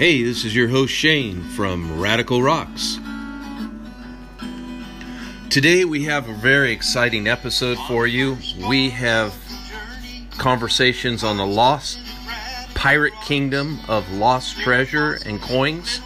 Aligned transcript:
Hey, 0.00 0.22
this 0.22 0.46
is 0.46 0.56
your 0.56 0.68
host 0.68 0.94
Shane 0.94 1.42
from 1.42 2.00
Radical 2.00 2.42
Rocks. 2.42 2.98
Today 5.50 5.84
we 5.84 6.04
have 6.04 6.26
a 6.26 6.32
very 6.32 6.72
exciting 6.72 7.26
episode 7.26 7.76
for 7.86 8.06
you. 8.06 8.38
We 8.66 8.88
have 8.88 9.34
conversations 10.38 11.22
on 11.22 11.36
the 11.36 11.44
lost 11.44 12.00
pirate 12.74 13.12
kingdom 13.26 13.78
of 13.88 14.10
lost 14.12 14.58
treasure 14.60 15.18
and 15.26 15.38
coins. 15.38 16.00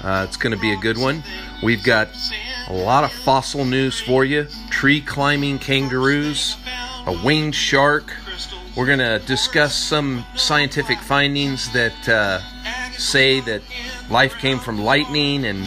Uh, 0.00 0.24
it's 0.28 0.36
going 0.36 0.54
to 0.54 0.60
be 0.60 0.72
a 0.72 0.78
good 0.78 0.96
one. 0.96 1.24
We've 1.60 1.82
got 1.82 2.08
a 2.68 2.72
lot 2.72 3.02
of 3.02 3.10
fossil 3.10 3.64
news 3.64 3.98
for 4.00 4.24
you 4.24 4.46
tree 4.70 5.00
climbing 5.00 5.58
kangaroos, 5.58 6.56
a 7.04 7.20
winged 7.24 7.56
shark. 7.56 8.14
We're 8.76 8.86
going 8.86 9.00
to 9.00 9.18
discuss 9.26 9.74
some 9.74 10.24
scientific 10.36 11.00
findings 11.00 11.72
that 11.72 12.08
uh, 12.08 12.40
say 13.00 13.40
that 13.40 13.62
life 14.10 14.36
came 14.38 14.58
from 14.58 14.82
lightning 14.82 15.44
and 15.44 15.66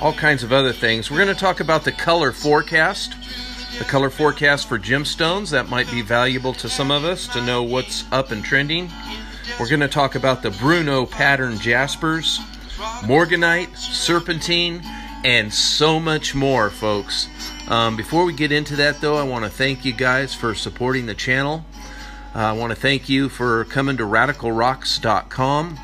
all 0.00 0.12
kinds 0.12 0.42
of 0.42 0.52
other 0.52 0.72
things. 0.72 1.10
We're 1.10 1.18
going 1.24 1.34
to 1.34 1.40
talk 1.40 1.60
about 1.60 1.84
the 1.84 1.92
color 1.92 2.32
forecast, 2.32 3.14
the 3.78 3.84
color 3.84 4.10
forecast 4.10 4.68
for 4.68 4.78
gemstones. 4.78 5.50
That 5.50 5.68
might 5.68 5.90
be 5.90 6.02
valuable 6.02 6.52
to 6.54 6.68
some 6.68 6.90
of 6.90 7.04
us 7.04 7.26
to 7.28 7.44
know 7.44 7.62
what's 7.62 8.04
up 8.12 8.30
and 8.30 8.44
trending. 8.44 8.90
We're 9.58 9.68
going 9.68 9.80
to 9.80 9.88
talk 9.88 10.14
about 10.14 10.42
the 10.42 10.50
Bruneau 10.50 11.06
pattern 11.06 11.58
jaspers, 11.58 12.38
morganite, 13.02 13.76
serpentine, 13.76 14.82
and 15.24 15.52
so 15.52 15.98
much 15.98 16.34
more, 16.34 16.70
folks. 16.70 17.28
Um, 17.68 17.96
before 17.96 18.24
we 18.24 18.32
get 18.32 18.52
into 18.52 18.76
that, 18.76 19.00
though, 19.00 19.16
I 19.16 19.24
want 19.24 19.44
to 19.44 19.50
thank 19.50 19.84
you 19.84 19.92
guys 19.92 20.32
for 20.34 20.54
supporting 20.54 21.06
the 21.06 21.14
channel. 21.14 21.64
Uh, 22.34 22.38
I 22.38 22.52
want 22.52 22.70
to 22.70 22.76
thank 22.76 23.08
you 23.08 23.28
for 23.28 23.64
coming 23.64 23.96
to 23.96 24.04
radicalrocks.com 24.04 25.78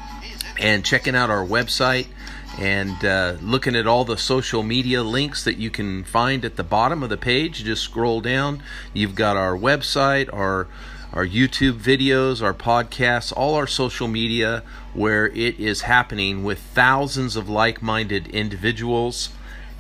and 0.58 0.84
checking 0.84 1.14
out 1.16 1.30
our 1.30 1.44
website 1.44 2.06
and 2.58 3.05
uh, 3.05 3.36
looking 3.41 3.74
at 3.74 3.86
all 3.86 4.05
the 4.05 4.16
social 4.16 4.62
media 4.62 5.02
links 5.02 5.42
that 5.44 5.56
you 5.56 5.70
can 5.70 6.05
find 6.05 6.44
at 6.44 6.56
the 6.56 6.62
bottom 6.62 7.02
of 7.02 7.10
the 7.10 7.16
page. 7.16 7.64
Just 7.64 7.83
scroll 7.83 8.20
down. 8.20 8.62
You've 8.92 9.14
got 9.14 9.36
our 9.36 9.56
website, 9.56 10.32
our 10.32 10.69
our 11.12 11.27
YouTube 11.27 11.78
videos, 11.78 12.42
our 12.42 12.52
podcasts, 12.52 13.32
all 13.36 13.55
our 13.55 13.69
social 13.69 14.08
media 14.08 14.64
where 14.94 15.28
it 15.28 15.60
is 15.60 15.82
happening 15.82 16.42
with 16.42 16.58
thousands 16.58 17.36
of 17.36 17.48
like-minded 17.48 18.27
individuals, 18.28 19.30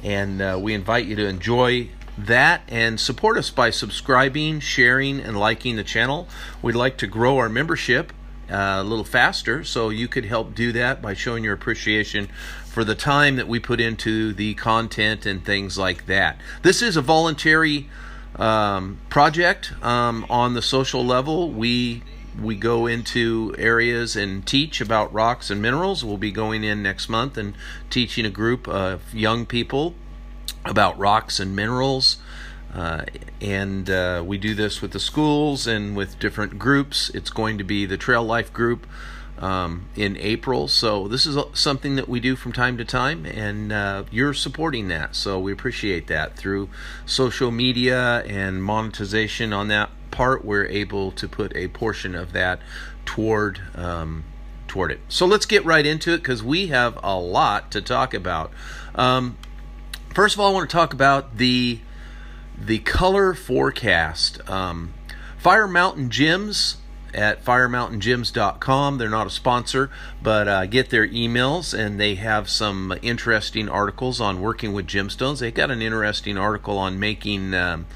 and 0.04 0.40
uh, 0.40 0.56
we 0.60 0.74
invite 0.74 1.06
you 1.06 1.16
to 1.16 1.26
enjoy 1.26 1.88
that 2.16 2.62
and 2.68 3.00
support 3.00 3.36
us 3.36 3.50
by 3.50 3.70
subscribing, 3.70 4.60
sharing, 4.60 5.18
and 5.18 5.36
liking 5.36 5.74
the 5.74 5.82
channel. 5.82 6.28
We'd 6.62 6.76
like 6.76 6.96
to 6.98 7.08
grow 7.08 7.38
our 7.38 7.48
membership 7.48 8.12
uh, 8.50 8.80
a 8.80 8.84
little 8.84 9.04
faster, 9.04 9.64
so 9.64 9.88
you 9.88 10.08
could 10.08 10.24
help 10.24 10.54
do 10.54 10.72
that 10.72 11.00
by 11.00 11.14
showing 11.14 11.44
your 11.44 11.54
appreciation 11.54 12.28
for 12.66 12.84
the 12.84 12.94
time 12.94 13.36
that 13.36 13.48
we 13.48 13.60
put 13.60 13.80
into 13.80 14.32
the 14.32 14.54
content 14.54 15.26
and 15.26 15.44
things 15.44 15.78
like 15.78 16.06
that. 16.06 16.38
This 16.62 16.82
is 16.82 16.96
a 16.96 17.02
voluntary 17.02 17.88
um, 18.36 18.98
project 19.08 19.72
um, 19.82 20.26
on 20.28 20.54
the 20.54 20.62
social 20.62 21.04
level. 21.04 21.50
We 21.50 22.02
we 22.42 22.56
go 22.56 22.86
into 22.86 23.54
areas 23.58 24.16
and 24.16 24.44
teach 24.44 24.80
about 24.80 25.12
rocks 25.12 25.50
and 25.50 25.62
minerals. 25.62 26.04
We'll 26.04 26.16
be 26.16 26.32
going 26.32 26.64
in 26.64 26.82
next 26.82 27.08
month 27.08 27.38
and 27.38 27.54
teaching 27.90 28.26
a 28.26 28.30
group 28.30 28.66
of 28.66 29.14
young 29.14 29.46
people 29.46 29.94
about 30.64 30.98
rocks 30.98 31.38
and 31.38 31.54
minerals. 31.54 32.16
Uh, 32.74 33.04
and 33.40 33.88
uh, 33.88 34.22
we 34.26 34.36
do 34.36 34.54
this 34.54 34.82
with 34.82 34.90
the 34.90 35.00
schools 35.00 35.66
and 35.66 35.96
with 35.96 36.18
different 36.18 36.58
groups. 36.58 37.08
It's 37.10 37.30
going 37.30 37.58
to 37.58 37.64
be 37.64 37.86
the 37.86 37.96
Trail 37.96 38.24
Life 38.24 38.52
group 38.52 38.86
um, 39.38 39.88
in 39.94 40.16
April. 40.16 40.66
So 40.66 41.06
this 41.06 41.24
is 41.24 41.38
something 41.52 41.96
that 41.96 42.08
we 42.08 42.18
do 42.20 42.34
from 42.34 42.52
time 42.52 42.76
to 42.78 42.84
time, 42.84 43.26
and 43.26 43.72
uh, 43.72 44.04
you're 44.10 44.34
supporting 44.34 44.88
that. 44.88 45.14
So 45.14 45.38
we 45.38 45.52
appreciate 45.52 46.08
that 46.08 46.36
through 46.36 46.68
social 47.06 47.50
media 47.50 48.24
and 48.24 48.62
monetization 48.62 49.52
on 49.52 49.68
that 49.68 49.90
part. 50.10 50.44
We're 50.44 50.66
able 50.66 51.12
to 51.12 51.28
put 51.28 51.54
a 51.56 51.68
portion 51.68 52.14
of 52.14 52.32
that 52.32 52.60
toward. 53.04 53.60
Um, 53.74 54.24
toward 54.66 54.90
it. 54.90 54.98
So 55.08 55.24
let's 55.24 55.46
get 55.46 55.64
right 55.64 55.86
into 55.86 56.12
it 56.14 56.16
because 56.18 56.42
we 56.42 56.66
have 56.66 56.98
a 57.00 57.16
lot 57.16 57.70
to 57.72 57.80
talk 57.80 58.12
about. 58.12 58.50
Um, 58.96 59.36
first 60.12 60.34
of 60.34 60.40
all, 60.40 60.50
I 60.50 60.52
want 60.52 60.68
to 60.68 60.74
talk 60.74 60.92
about 60.92 61.36
the 61.36 61.78
the 62.58 62.78
color 62.80 63.34
forecast. 63.34 64.48
Um, 64.48 64.94
Fire 65.38 65.68
Mountain 65.68 66.10
Gems 66.10 66.78
at 67.12 67.44
firemountaingems.com. 67.44 68.98
They're 68.98 69.08
not 69.08 69.26
a 69.26 69.30
sponsor, 69.30 69.90
but 70.22 70.48
uh, 70.48 70.66
get 70.66 70.90
their 70.90 71.06
emails 71.06 71.78
and 71.78 72.00
they 72.00 72.16
have 72.16 72.48
some 72.48 72.94
interesting 73.02 73.68
articles 73.68 74.20
on 74.20 74.40
working 74.40 74.72
with 74.72 74.86
gemstones. 74.86 75.40
They 75.40 75.50
got 75.52 75.70
an 75.70 75.80
interesting 75.80 76.36
article 76.36 76.76
on 76.78 76.98
making 76.98 77.54
um, 77.54 77.86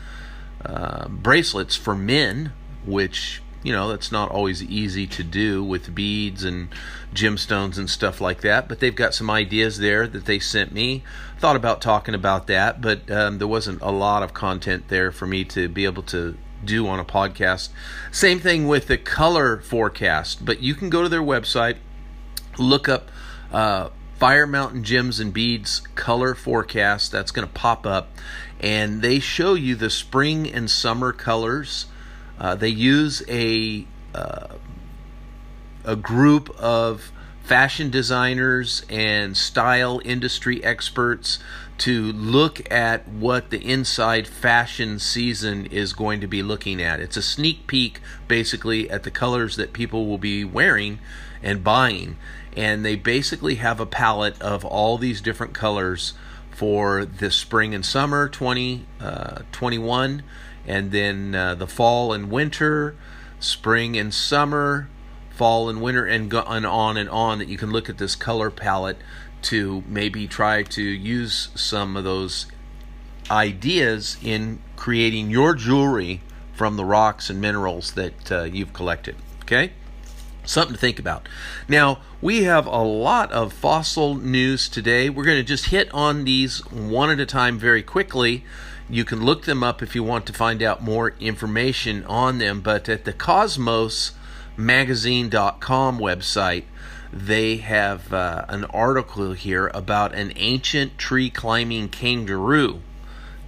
uh, 0.65 1.09
bracelets 1.09 1.75
for 1.75 1.95
men, 1.95 2.53
which 2.85 3.43
you 3.63 3.73
know 3.73 3.89
that's 3.89 4.13
not 4.13 4.31
always 4.31 4.63
easy 4.63 5.07
to 5.07 5.25
do 5.25 5.65
with 5.65 5.95
beads 5.95 6.45
and 6.45 6.69
gemstones 7.15 7.79
and 7.79 7.91
stuff 7.91 8.21
like 8.21 8.41
that 8.43 8.69
but 8.69 8.81
they've 8.81 8.95
got 8.95 9.15
some 9.15 9.31
ideas 9.31 9.79
there 9.79 10.07
that 10.07 10.25
they 10.27 10.39
sent 10.39 10.73
me. 10.73 11.03
Thought 11.39 11.57
about 11.57 11.81
talking 11.81 12.15
about 12.15 12.47
that 12.47 12.81
but 12.81 13.11
um, 13.11 13.39
there 13.39 13.49
wasn't 13.49 13.81
a 13.83 13.91
lot 13.91 14.23
of 14.23 14.35
content 14.35 14.89
there 14.89 15.11
for 15.11 15.27
me 15.27 15.45
to 15.47 15.69
be 15.69 15.85
able 15.85 16.03
to 16.05 16.37
do 16.65 16.89
on 16.89 16.99
a 16.99 17.05
podcast. 17.05 17.69
Same 18.11 18.41
thing 18.41 18.67
with 18.67 18.87
the 18.87 18.99
color 18.99 19.61
forecast 19.61 20.45
but 20.45 20.61
you 20.61 20.75
can 20.75 20.91
go 20.91 21.03
to 21.03 21.09
their 21.09 21.23
website 21.23 21.77
look 22.59 22.89
up 22.89 23.11
uh, 23.53 23.89
fire 24.17 24.47
mountain 24.47 24.83
gems 24.85 25.21
and 25.21 25.33
beads 25.33 25.81
color 25.95 26.35
forecast. 26.35 27.11
That's 27.13 27.31
going 27.31 27.47
to 27.47 27.55
pop 27.55 27.87
up 27.87 28.11
and 28.61 29.03
they 29.03 29.19
show 29.21 29.55
you 29.55 29.75
the 29.75 29.91
spring 29.91 30.53
and 30.53 30.71
summer 30.71 31.13
colors 31.13 31.87
uh, 32.39 32.55
they 32.55 32.69
use 32.69 33.23
a 33.29 33.87
uh, 34.15 34.49
a 35.85 35.97
group 35.97 36.51
of 36.59 37.13
fashion 37.43 37.91
designers 37.91 38.85
and 38.91 39.37
style 39.37 40.03
industry 40.05 40.63
experts 40.63 41.39
to 41.79 42.13
look 42.13 42.71
at 42.71 43.09
what 43.09 43.49
the 43.51 43.65
inside 43.65 44.27
fashion 44.29 44.99
season 44.99 45.65
is 45.67 45.93
going 45.93 46.21
to 46.21 46.27
be 46.27 46.43
looking 46.43 46.83
at. 46.83 47.01
It's 47.01 47.17
a 47.17 47.23
sneak 47.23 47.67
peek, 47.67 48.01
basically, 48.27 48.91
at 48.91 49.05
the 49.05 49.11
colors 49.11 49.57
that 49.57 49.73
people 49.73 50.07
will 50.07 50.19
be 50.19 50.45
wearing 50.45 50.99
and 51.43 51.65
buying. 51.65 52.17
And 52.57 52.85
they 52.85 52.97
basically 52.97 53.55
have 53.57 53.81
a 53.81 53.87
palette 53.87 54.41
of 54.43 54.65
all 54.65 54.99
these 54.99 55.21
different 55.21 55.55
colors 55.55 56.15
for 56.51 57.05
the 57.05 57.31
spring 57.31 57.75
and 57.75 57.87
summer 57.87 58.29
2021. 58.29 59.49
20, 59.53 60.19
uh, 60.19 60.23
and 60.69 60.93
then 60.93 61.35
uh, 61.35 61.55
the 61.55 61.67
fall 61.67 62.13
and 62.13 62.31
winter, 62.31 62.95
spring 63.41 63.97
and 63.97 64.13
summer, 64.13 64.89
fall 65.31 65.71
and 65.71 65.81
winter, 65.81 66.05
and, 66.05 66.31
go, 66.31 66.45
and 66.47 66.67
on 66.67 66.99
and 66.99 67.09
on. 67.09 67.39
That 67.39 67.49
you 67.49 67.57
can 67.57 67.73
look 67.73 67.89
at 67.89 67.97
this 67.97 68.15
color 68.15 68.51
palette 68.51 68.99
to 69.43 69.83
maybe 69.87 70.29
try 70.29 70.63
to 70.63 70.83
use 70.83 71.49
some 71.55 71.97
of 71.97 72.05
those 72.05 72.47
ideas 73.31 74.19
in 74.23 74.61
creating 74.77 75.31
your 75.31 75.55
jewelry 75.55 76.21
from 76.53 76.77
the 76.77 76.85
rocks 76.85 77.31
and 77.31 77.41
minerals 77.41 77.93
that 77.93 78.31
uh, 78.31 78.43
you've 78.43 78.75
collected. 78.75 79.17
Okay? 79.43 79.73
Something 80.45 80.75
to 80.75 80.81
think 80.81 80.99
about. 80.99 81.29
Now, 81.67 82.01
we 82.21 82.45
have 82.45 82.67
a 82.67 82.83
lot 82.83 83.31
of 83.33 83.53
fossil 83.53 84.17
news 84.17 84.69
today. 84.69 85.09
We're 85.09 85.25
going 85.25 85.39
to 85.39 85.43
just 85.45 85.67
hit 85.67 85.93
on 85.95 86.25
these 86.25 86.59
one 86.71 87.11
at 87.11 87.21
a 87.21 87.27
time 87.27 87.59
very 87.59 87.83
quickly 87.83 88.45
you 88.89 89.05
can 89.05 89.25
look 89.25 89.45
them 89.45 89.63
up 89.63 89.83
if 89.83 89.95
you 89.95 90.03
want 90.03 90.27
to 90.27 90.33
find 90.33 90.63
out 90.63 90.83
more 90.83 91.15
information 91.21 92.05
on 92.05 92.39
them. 92.39 92.61
But 92.61 92.89
at 92.89 93.05
the 93.05 93.13
cosmosmagazine.com 93.13 95.99
website, 95.99 96.65
they 97.13 97.57
have 97.57 98.13
uh, 98.13 98.45
an 98.49 98.65
article 98.67 99.33
here 99.33 99.69
about 99.69 100.15
an 100.15 100.33
ancient 100.37 100.99
tree 100.99 101.31
climbing 101.31 101.89
kangaroo 101.89 102.83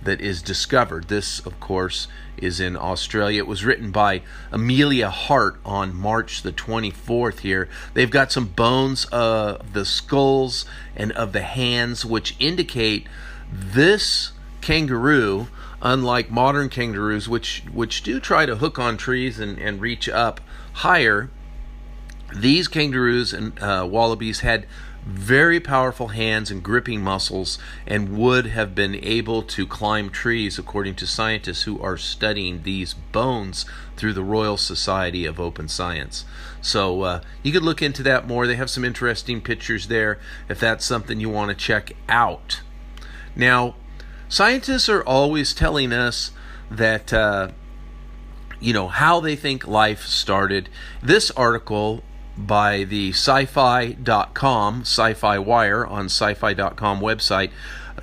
that 0.02 0.20
is 0.20 0.42
discovered. 0.42 1.08
This, 1.08 1.40
of 1.40 1.60
course, 1.60 2.08
is 2.36 2.58
in 2.58 2.76
Australia. 2.76 3.38
It 3.38 3.46
was 3.46 3.64
written 3.64 3.90
by 3.90 4.22
Amelia 4.50 5.10
Hart 5.10 5.60
on 5.64 5.94
March 5.94 6.42
the 6.42 6.52
24th 6.52 7.40
here. 7.40 7.68
They've 7.92 8.10
got 8.10 8.32
some 8.32 8.46
bones 8.46 9.04
of 9.06 9.74
the 9.74 9.84
skulls 9.84 10.64
and 10.96 11.12
of 11.12 11.32
the 11.32 11.42
hands, 11.42 12.04
which 12.04 12.34
indicate 12.38 13.06
this 13.52 14.32
kangaroo, 14.60 15.48
unlike 15.82 16.30
modern 16.30 16.68
kangaroos, 16.68 17.28
which 17.28 17.64
which 17.72 18.02
do 18.02 18.20
try 18.20 18.46
to 18.46 18.56
hook 18.56 18.78
on 18.78 18.96
trees 18.96 19.38
and, 19.38 19.58
and 19.58 19.80
reach 19.80 20.08
up 20.08 20.40
higher, 20.74 21.30
these 22.34 22.68
kangaroos 22.68 23.32
and 23.32 23.58
uh, 23.60 23.86
wallabies 23.88 24.40
had 24.40 24.66
very 25.06 25.58
powerful 25.58 26.08
hands 26.08 26.50
and 26.50 26.62
gripping 26.62 27.00
muscles 27.00 27.58
and 27.86 28.16
would 28.16 28.46
have 28.46 28.74
been 28.74 28.94
able 28.96 29.42
to 29.42 29.66
climb 29.66 30.10
trees, 30.10 30.58
according 30.58 30.94
to 30.94 31.06
scientists 31.06 31.62
who 31.62 31.80
are 31.80 31.96
studying 31.96 32.62
these 32.62 32.94
bones 32.94 33.64
through 33.96 34.12
the 34.12 34.22
Royal 34.22 34.56
Society 34.56 35.24
of 35.24 35.40
Open 35.40 35.68
Science. 35.68 36.24
So 36.60 37.02
uh, 37.02 37.20
you 37.42 37.50
could 37.50 37.62
look 37.62 37.80
into 37.80 38.02
that 38.02 38.26
more. 38.26 38.46
They 38.46 38.56
have 38.56 38.70
some 38.70 38.84
interesting 38.84 39.40
pictures 39.40 39.88
there 39.88 40.18
if 40.48 40.60
that's 40.60 40.84
something 40.84 41.18
you 41.18 41.30
want 41.30 41.48
to 41.48 41.56
check 41.56 41.92
out. 42.08 42.60
Now, 43.34 43.76
scientists 44.30 44.88
are 44.88 45.04
always 45.04 45.52
telling 45.52 45.92
us 45.92 46.30
that. 46.70 47.12
Uh, 47.12 47.50
you 48.62 48.74
know 48.74 48.88
how 48.88 49.20
they 49.20 49.36
think 49.36 49.66
life 49.66 50.04
started. 50.04 50.68
This 51.02 51.30
article 51.30 52.04
by 52.36 52.84
the 52.84 53.10
syfy.com, 53.12 54.82
syfy 54.82 55.44
wire 55.44 55.86
on 55.86 56.06
syfy.com 56.06 57.00
website, 57.00 57.50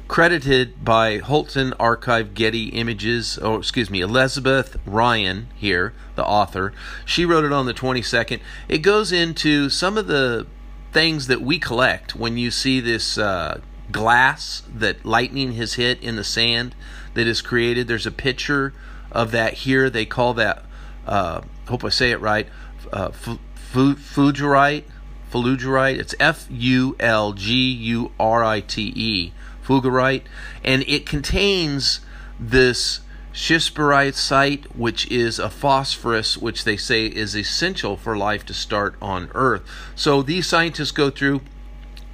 credited 0.07 0.83
by 0.83 1.17
Hulton 1.19 1.73
Archive 1.79 2.33
Getty 2.33 2.69
Images, 2.69 3.37
or 3.37 3.59
excuse 3.59 3.89
me, 3.89 4.01
Elizabeth 4.01 4.77
Ryan 4.85 5.47
here, 5.55 5.93
the 6.15 6.25
author. 6.25 6.73
She 7.05 7.25
wrote 7.25 7.45
it 7.45 7.51
on 7.51 7.65
the 7.65 7.73
22nd. 7.73 8.39
It 8.67 8.79
goes 8.79 9.11
into 9.11 9.69
some 9.69 9.97
of 9.97 10.07
the 10.07 10.47
things 10.91 11.27
that 11.27 11.41
we 11.41 11.59
collect 11.59 12.15
when 12.15 12.37
you 12.37 12.51
see 12.51 12.79
this 12.79 13.17
uh, 13.17 13.61
glass 13.91 14.63
that 14.73 15.05
lightning 15.05 15.53
has 15.53 15.75
hit 15.75 16.01
in 16.01 16.15
the 16.15 16.23
sand 16.23 16.75
that 17.13 17.27
is 17.27 17.41
created. 17.41 17.87
There's 17.87 18.05
a 18.05 18.11
picture 18.11 18.73
of 19.11 19.31
that 19.31 19.53
here. 19.53 19.89
They 19.89 20.05
call 20.05 20.33
that, 20.35 20.63
uh, 21.05 21.41
hope 21.67 21.83
I 21.83 21.89
say 21.89 22.11
it 22.11 22.19
right, 22.19 22.47
uh, 22.91 23.09
Fulgurite. 23.09 24.83
Fulgurite. 25.31 25.99
It's 25.99 26.15
F 26.19 26.47
U 26.49 26.95
L 26.99 27.33
G 27.33 27.53
U 27.53 28.11
R 28.19 28.43
I 28.43 28.61
T 28.61 28.93
E. 28.95 29.33
Fulgurite. 29.65 30.23
And 30.63 30.83
it 30.87 31.05
contains 31.05 31.99
this 32.39 33.01
site, 33.33 34.75
which 34.75 35.11
is 35.11 35.37
a 35.37 35.49
phosphorus, 35.49 36.37
which 36.37 36.63
they 36.63 36.77
say 36.77 37.05
is 37.05 37.35
essential 37.35 37.97
for 37.97 38.17
life 38.17 38.45
to 38.45 38.53
start 38.53 38.95
on 39.01 39.29
Earth. 39.35 39.61
So 39.95 40.21
these 40.23 40.47
scientists 40.47 40.91
go 40.91 41.09
through 41.09 41.41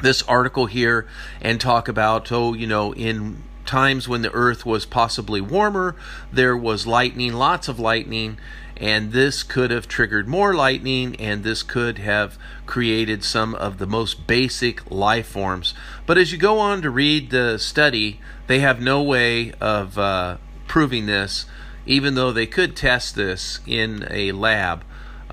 this 0.04 0.22
article 0.24 0.68
here 0.68 1.08
and 1.42 1.60
talk 1.60 1.88
about, 1.88 2.32
oh, 2.32 2.54
you 2.54 2.68
know, 2.68 2.94
in 2.94 3.44
times 3.66 4.08
when 4.08 4.22
the 4.22 4.32
earth 4.32 4.66
was 4.66 4.86
possibly 4.86 5.42
warmer, 5.42 5.96
there 6.32 6.56
was 6.56 6.86
lightning, 6.86 7.34
lots 7.34 7.68
of 7.68 7.80
lightning, 7.80 8.38
and 8.78 9.12
this 9.12 9.44
could 9.44 9.72
have 9.72 9.88
triggered 9.88 10.28
more 10.28 10.54
lightning 10.54 11.16
and 11.18 11.44
this 11.44 11.64
could 11.64 12.00
have 12.00 12.38
created 12.66 13.24
some 13.24 13.56
of 13.56 13.78
the 13.78 13.88
most 13.88 14.28
basic 14.28 14.90
life 14.92 15.28
forms. 15.28 15.74
But 16.06 16.18
as 16.18 16.32
you 16.32 16.38
go 16.38 16.60
on 16.60 16.82
to 16.82 16.90
read 16.90 17.30
the 17.30 17.58
study, 17.58 18.20
they 18.48 18.60
have 18.60 18.82
no 18.82 19.02
way 19.02 19.54
of 19.54 19.98
uh, 19.98 20.38
proving 20.68 21.06
this, 21.06 21.46
even 21.86 22.16
though 22.16 22.32
they 22.32 22.48
could 22.48 22.76
test 22.76 23.16
this 23.16 23.60
in 23.66 24.08
a 24.10 24.32
lab. 24.32 24.84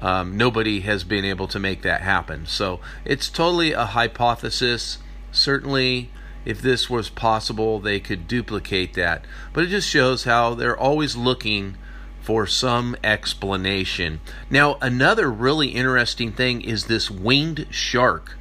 Um, 0.00 0.36
nobody 0.36 0.80
has 0.80 1.04
been 1.04 1.24
able 1.24 1.48
to 1.48 1.58
make 1.58 1.82
that 1.82 2.00
happen. 2.00 2.46
So 2.46 2.80
it's 3.04 3.28
totally 3.28 3.72
a 3.72 3.86
hypothesis. 3.86 4.98
Certainly, 5.30 6.10
if 6.44 6.62
this 6.62 6.88
was 6.88 7.10
possible, 7.10 7.78
they 7.78 8.00
could 8.00 8.26
duplicate 8.26 8.94
that. 8.94 9.24
But 9.52 9.64
it 9.64 9.68
just 9.68 9.88
shows 9.88 10.24
how 10.24 10.54
they're 10.54 10.78
always 10.78 11.16
looking 11.16 11.76
for 12.20 12.46
some 12.46 12.96
explanation. 13.02 14.20
Now, 14.48 14.78
another 14.80 15.30
really 15.30 15.68
interesting 15.68 16.32
thing 16.32 16.60
is 16.60 16.84
this 16.84 17.10
winged 17.10 17.66
shark. 17.70 18.36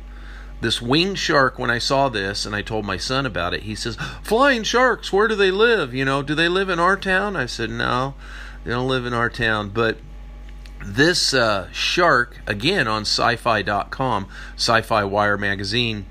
This 0.61 0.81
winged 0.81 1.17
shark, 1.17 1.57
when 1.57 1.69
I 1.69 1.79
saw 1.79 2.09
this 2.09 2.45
and 2.45 2.53
I 2.53 2.61
told 2.61 2.85
my 2.85 2.97
son 2.97 3.25
about 3.25 3.53
it, 3.53 3.63
he 3.63 3.75
says, 3.75 3.97
Flying 4.21 4.63
sharks, 4.63 5.13
where 5.13 5.27
do 5.27 5.35
they 5.35 5.51
live? 5.51 5.93
You 5.93 6.03
know, 6.03 6.21
do 6.21 6.35
they 6.35 6.49
live 6.49 6.69
in 6.69 6.79
our 6.79 6.97
town? 6.97 7.37
I 7.37 7.45
said, 7.45 7.69
No, 7.69 8.15
they 8.63 8.71
don't 8.71 8.87
live 8.87 9.05
in 9.05 9.13
our 9.13 9.29
town. 9.29 9.69
But 9.69 9.97
this 10.83 11.33
uh, 11.33 11.69
shark, 11.71 12.37
again 12.47 12.87
on 12.87 13.03
syfy.com, 13.03 14.27
Sci 14.55 14.81
Fi 14.81 15.03
Wire 15.03 15.37
magazine, 15.37 16.05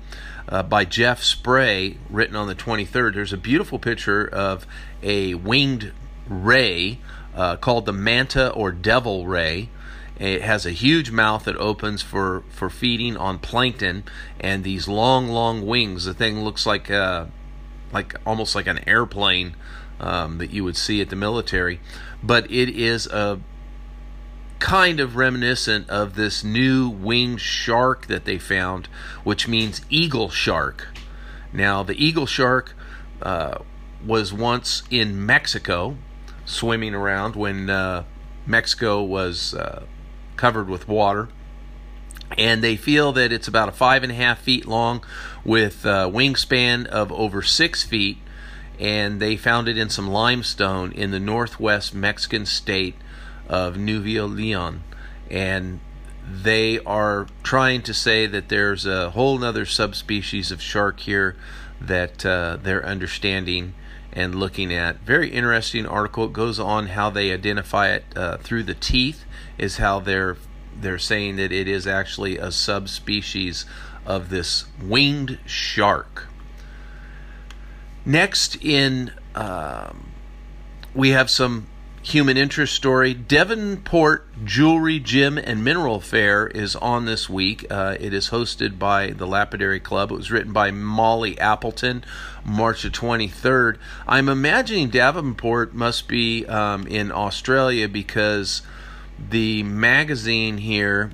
uh, 0.47 0.63
by 0.63 0.85
Jeff 0.85 1.21
Spry, 1.21 1.97
written 2.09 2.35
on 2.35 2.47
the 2.47 2.55
23rd, 2.55 3.13
there's 3.13 3.33
a 3.33 3.37
beautiful 3.37 3.77
picture 3.77 4.27
of 4.27 4.65
a 5.03 5.35
winged 5.35 5.91
ray 6.27 6.99
uh, 7.35 7.55
called 7.55 7.85
the 7.85 7.93
manta 7.93 8.51
or 8.51 8.71
devil 8.71 9.27
ray. 9.27 9.69
It 10.17 10.41
has 10.41 10.65
a 10.65 10.71
huge 10.71 11.11
mouth 11.11 11.45
that 11.45 11.55
opens 11.57 12.01
for, 12.01 12.43
for 12.49 12.69
feeding 12.69 13.15
on 13.15 13.39
plankton 13.39 14.03
and 14.39 14.63
these 14.63 14.87
long, 14.87 15.27
long 15.27 15.65
wings. 15.65 16.05
The 16.05 16.13
thing 16.13 16.43
looks 16.43 16.65
like 16.65 16.91
uh, 16.91 17.27
like 17.91 18.15
almost 18.25 18.55
like 18.55 18.67
an 18.67 18.79
airplane 18.87 19.55
um, 19.99 20.37
that 20.37 20.51
you 20.51 20.63
would 20.63 20.77
see 20.77 21.01
at 21.01 21.09
the 21.09 21.15
military, 21.15 21.79
but 22.21 22.49
it 22.51 22.69
is 22.69 23.07
a 23.07 23.39
kind 24.59 24.99
of 24.99 25.15
reminiscent 25.15 25.89
of 25.89 26.15
this 26.15 26.43
new 26.43 26.89
winged 26.89 27.41
shark 27.41 28.07
that 28.07 28.25
they 28.25 28.37
found, 28.37 28.87
which 29.23 29.47
means 29.47 29.81
eagle 29.89 30.29
shark. 30.29 30.89
Now, 31.51 31.81
the 31.81 31.95
eagle 32.03 32.25
shark 32.25 32.75
uh, 33.21 33.59
was 34.05 34.31
once 34.33 34.83
in 34.91 35.25
Mexico, 35.25 35.97
swimming 36.45 36.93
around 36.93 37.35
when 37.35 37.69
uh, 37.69 38.03
Mexico 38.45 39.01
was 39.01 39.53
uh, 39.53 39.85
covered 40.35 40.69
with 40.69 40.87
water. 40.87 41.29
And 42.37 42.63
they 42.63 42.75
feel 42.75 43.11
that 43.13 43.31
it's 43.31 43.47
about 43.47 43.69
a 43.69 43.71
five 43.71 44.03
and 44.03 44.11
a 44.11 44.15
half 44.15 44.39
feet 44.39 44.67
long 44.67 45.03
with 45.43 45.83
a 45.83 46.09
wingspan 46.11 46.85
of 46.85 47.11
over 47.11 47.41
six 47.41 47.83
feet. 47.83 48.19
And 48.79 49.19
they 49.19 49.35
found 49.35 49.67
it 49.67 49.77
in 49.77 49.89
some 49.89 50.07
limestone 50.07 50.91
in 50.91 51.11
the 51.11 51.19
northwest 51.19 51.93
Mexican 51.93 52.45
state 52.45 52.95
of 53.49 53.77
Nuevo 53.77 54.27
Leon. 54.27 54.83
And 55.29 55.79
they 56.31 56.79
are 56.79 57.27
trying 57.43 57.81
to 57.81 57.93
say 57.93 58.27
that 58.27 58.49
there's 58.49 58.85
a 58.85 59.09
whole 59.09 59.43
other 59.43 59.65
subspecies 59.65 60.51
of 60.51 60.61
shark 60.61 60.99
here 61.01 61.35
that 61.81 62.25
uh, 62.25 62.57
they're 62.61 62.85
understanding 62.85 63.73
and 64.13 64.35
looking 64.35 64.73
at. 64.73 64.99
Very 64.99 65.29
interesting 65.29 65.85
article. 65.85 66.25
It 66.25 66.33
goes 66.33 66.59
on 66.59 66.87
how 66.87 67.09
they 67.09 67.31
identify 67.31 67.89
it 67.89 68.05
uh, 68.15 68.37
through 68.37 68.63
the 68.63 68.73
teeth, 68.75 69.25
is 69.57 69.77
how 69.77 69.99
they're 69.99 70.37
they're 70.75 70.99
saying 70.99 71.35
that 71.35 71.51
it 71.51 71.67
is 71.67 71.85
actually 71.85 72.37
a 72.37 72.51
subspecies 72.51 73.65
of 74.05 74.29
this 74.29 74.65
winged 74.81 75.37
shark. 75.45 76.27
Next, 78.05 78.55
in 78.63 79.11
um, 79.35 80.11
we 80.93 81.09
have 81.09 81.29
some 81.29 81.67
human 82.09 82.37
interest 82.37 82.73
story. 82.73 83.13
Devonport 83.13 84.27
Jewelry, 84.43 84.99
Gem, 84.99 85.37
and 85.37 85.63
Mineral 85.63 85.99
Fair 85.99 86.47
is 86.47 86.75
on 86.75 87.05
this 87.05 87.29
week. 87.29 87.65
Uh, 87.69 87.95
it 87.99 88.13
is 88.13 88.29
hosted 88.29 88.79
by 88.79 89.11
the 89.11 89.27
Lapidary 89.27 89.79
Club. 89.79 90.11
It 90.11 90.15
was 90.15 90.31
written 90.31 90.51
by 90.51 90.71
Molly 90.71 91.37
Appleton, 91.39 92.03
March 92.43 92.83
the 92.83 92.89
23rd. 92.89 93.77
I'm 94.07 94.27
imagining 94.27 94.89
Devonport 94.89 95.73
must 95.73 96.07
be 96.07 96.45
um, 96.47 96.87
in 96.87 97.11
Australia 97.11 97.87
because 97.87 98.63
the 99.29 99.63
magazine 99.63 100.57
here 100.57 101.11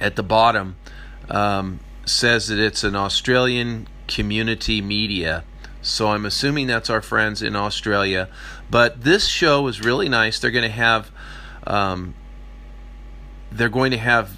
at 0.00 0.16
the 0.16 0.22
bottom 0.22 0.76
um, 1.28 1.80
says 2.06 2.48
that 2.48 2.58
it's 2.58 2.82
an 2.84 2.96
Australian 2.96 3.88
community 4.08 4.80
media. 4.80 5.44
So 5.82 6.08
I'm 6.08 6.24
assuming 6.24 6.68
that's 6.68 6.88
our 6.88 7.02
friends 7.02 7.42
in 7.42 7.56
Australia. 7.56 8.28
But 8.70 9.02
this 9.02 9.26
show 9.26 9.66
is 9.66 9.80
really 9.80 10.08
nice. 10.08 10.38
They're 10.38 10.50
going 10.50 10.62
to 10.62 10.70
have 10.70 11.10
um, 11.66 12.14
they're 13.50 13.68
going 13.68 13.90
to 13.90 13.98
have 13.98 14.36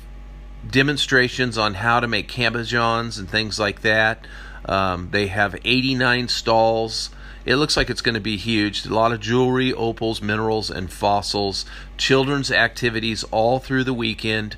demonstrations 0.69 1.57
on 1.59 1.75
how 1.75 2.01
to 2.01 2.09
make 2.09 2.29
cabochons 2.29 3.19
and 3.19 3.29
things 3.29 3.59
like 3.59 3.83
that. 3.83 4.27
Um, 4.65 5.11
they 5.11 5.27
have 5.29 5.57
89 5.65 6.29
stalls. 6.29 7.11
It 7.45 7.57
looks 7.57 7.77
like 7.77 7.91
it's 7.91 8.01
going 8.01 8.15
to 8.15 8.21
be 8.21 8.39
huge. 8.39 8.87
A 8.87 8.95
lot 8.95 9.13
of 9.13 9.21
jewelry, 9.21 9.73
opals, 9.73 10.23
minerals, 10.23 10.71
and 10.71 10.91
fossils. 10.91 11.67
Children's 11.99 12.51
activities 12.51 13.23
all 13.25 13.59
through 13.59 13.85
the 13.85 13.93
weekend. 13.93 14.57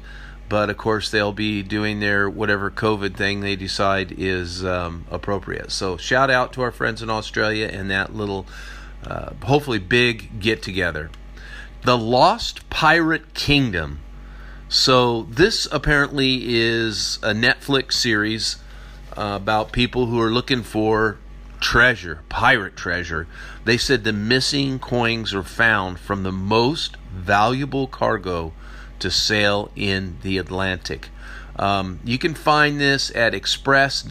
But 0.48 0.70
of 0.70 0.76
course, 0.76 1.10
they'll 1.10 1.32
be 1.32 1.62
doing 1.62 2.00
their 2.00 2.30
whatever 2.30 2.70
COVID 2.70 3.16
thing 3.16 3.40
they 3.40 3.56
decide 3.56 4.14
is 4.16 4.64
um, 4.64 5.04
appropriate. 5.10 5.72
So, 5.72 5.96
shout 5.96 6.30
out 6.30 6.52
to 6.54 6.62
our 6.62 6.70
friends 6.70 7.02
in 7.02 7.10
Australia 7.10 7.66
and 7.66 7.90
that 7.90 8.14
little 8.14 8.46
uh, 9.04 9.30
hopefully 9.42 9.78
big 9.78 10.40
get 10.40 10.62
together. 10.62 11.10
The 11.82 11.98
Lost 11.98 12.68
Pirate 12.70 13.34
Kingdom. 13.34 14.00
So, 14.68 15.22
this 15.24 15.66
apparently 15.72 16.54
is 16.56 17.18
a 17.22 17.32
Netflix 17.32 17.94
series 17.94 18.56
uh, 19.16 19.38
about 19.40 19.72
people 19.72 20.06
who 20.06 20.20
are 20.20 20.30
looking 20.30 20.62
for 20.62 21.18
treasure, 21.60 22.22
pirate 22.28 22.76
treasure. 22.76 23.26
They 23.64 23.78
said 23.78 24.04
the 24.04 24.12
missing 24.12 24.78
coins 24.78 25.34
are 25.34 25.42
found 25.42 25.98
from 25.98 26.22
the 26.22 26.32
most 26.32 26.96
valuable 27.12 27.86
cargo 27.86 28.52
to 29.00 29.10
sail 29.10 29.70
in 29.76 30.18
the 30.22 30.38
Atlantic. 30.38 31.10
Um, 31.58 32.00
you 32.04 32.18
can 32.18 32.34
find 32.34 32.80
this 32.80 33.10
at 33.14 33.34
express.co.uk 33.34 34.08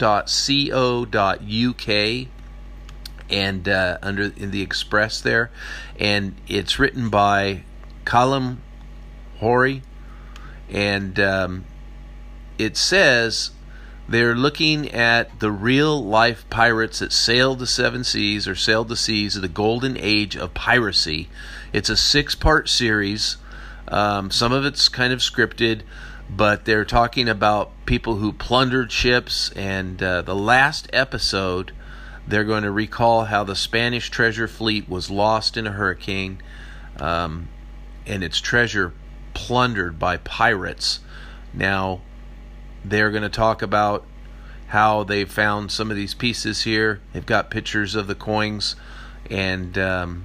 and 3.28 3.68
uh, 3.68 3.98
under 4.02 4.32
in 4.36 4.50
the 4.50 4.62
express 4.62 5.20
there, 5.20 5.50
and 5.98 6.36
it's 6.48 6.78
written 6.78 7.08
by 7.08 7.62
Callum 8.04 8.62
Hoare, 9.40 9.80
and 10.70 11.18
um, 11.18 11.64
it 12.58 12.76
says 12.76 13.50
they're 14.08 14.36
looking 14.36 14.90
at 14.92 15.40
the 15.40 15.50
real 15.50 16.02
life 16.04 16.48
pirates 16.48 17.00
that 17.00 17.12
sailed 17.12 17.58
the 17.58 17.66
seven 17.66 18.04
seas 18.04 18.46
or 18.46 18.54
sailed 18.54 18.88
the 18.88 18.96
seas 18.96 19.36
of 19.36 19.42
the 19.42 19.48
golden 19.48 19.96
age 19.98 20.36
of 20.36 20.54
piracy. 20.54 21.28
It's 21.72 21.88
a 21.88 21.96
six 21.96 22.34
part 22.34 22.68
series. 22.68 23.36
Um, 23.88 24.30
some 24.30 24.52
of 24.52 24.64
it's 24.64 24.88
kind 24.88 25.12
of 25.12 25.20
scripted, 25.20 25.82
but 26.28 26.64
they're 26.64 26.84
talking 26.84 27.28
about 27.28 27.70
people 27.86 28.16
who 28.16 28.32
plundered 28.32 28.90
ships. 28.90 29.50
And 29.52 30.02
uh, 30.02 30.22
the 30.22 30.34
last 30.34 30.88
episode, 30.92 31.72
they're 32.26 32.44
going 32.44 32.64
to 32.64 32.70
recall 32.70 33.26
how 33.26 33.44
the 33.44 33.56
Spanish 33.56 34.10
treasure 34.10 34.48
fleet 34.48 34.88
was 34.88 35.10
lost 35.10 35.56
in 35.56 35.66
a 35.66 35.72
hurricane 35.72 36.42
um, 36.98 37.48
and 38.06 38.24
its 38.24 38.40
treasure 38.40 38.92
plundered 39.34 39.98
by 39.98 40.16
pirates. 40.16 41.00
Now, 41.52 42.00
they're 42.84 43.10
going 43.10 43.22
to 43.22 43.28
talk 43.28 43.62
about 43.62 44.04
how 44.68 45.04
they 45.04 45.24
found 45.24 45.70
some 45.70 45.90
of 45.90 45.96
these 45.96 46.14
pieces 46.14 46.62
here. 46.62 47.00
They've 47.12 47.24
got 47.24 47.50
pictures 47.50 47.94
of 47.94 48.06
the 48.06 48.14
coins, 48.14 48.74
and 49.30 49.78
um, 49.78 50.24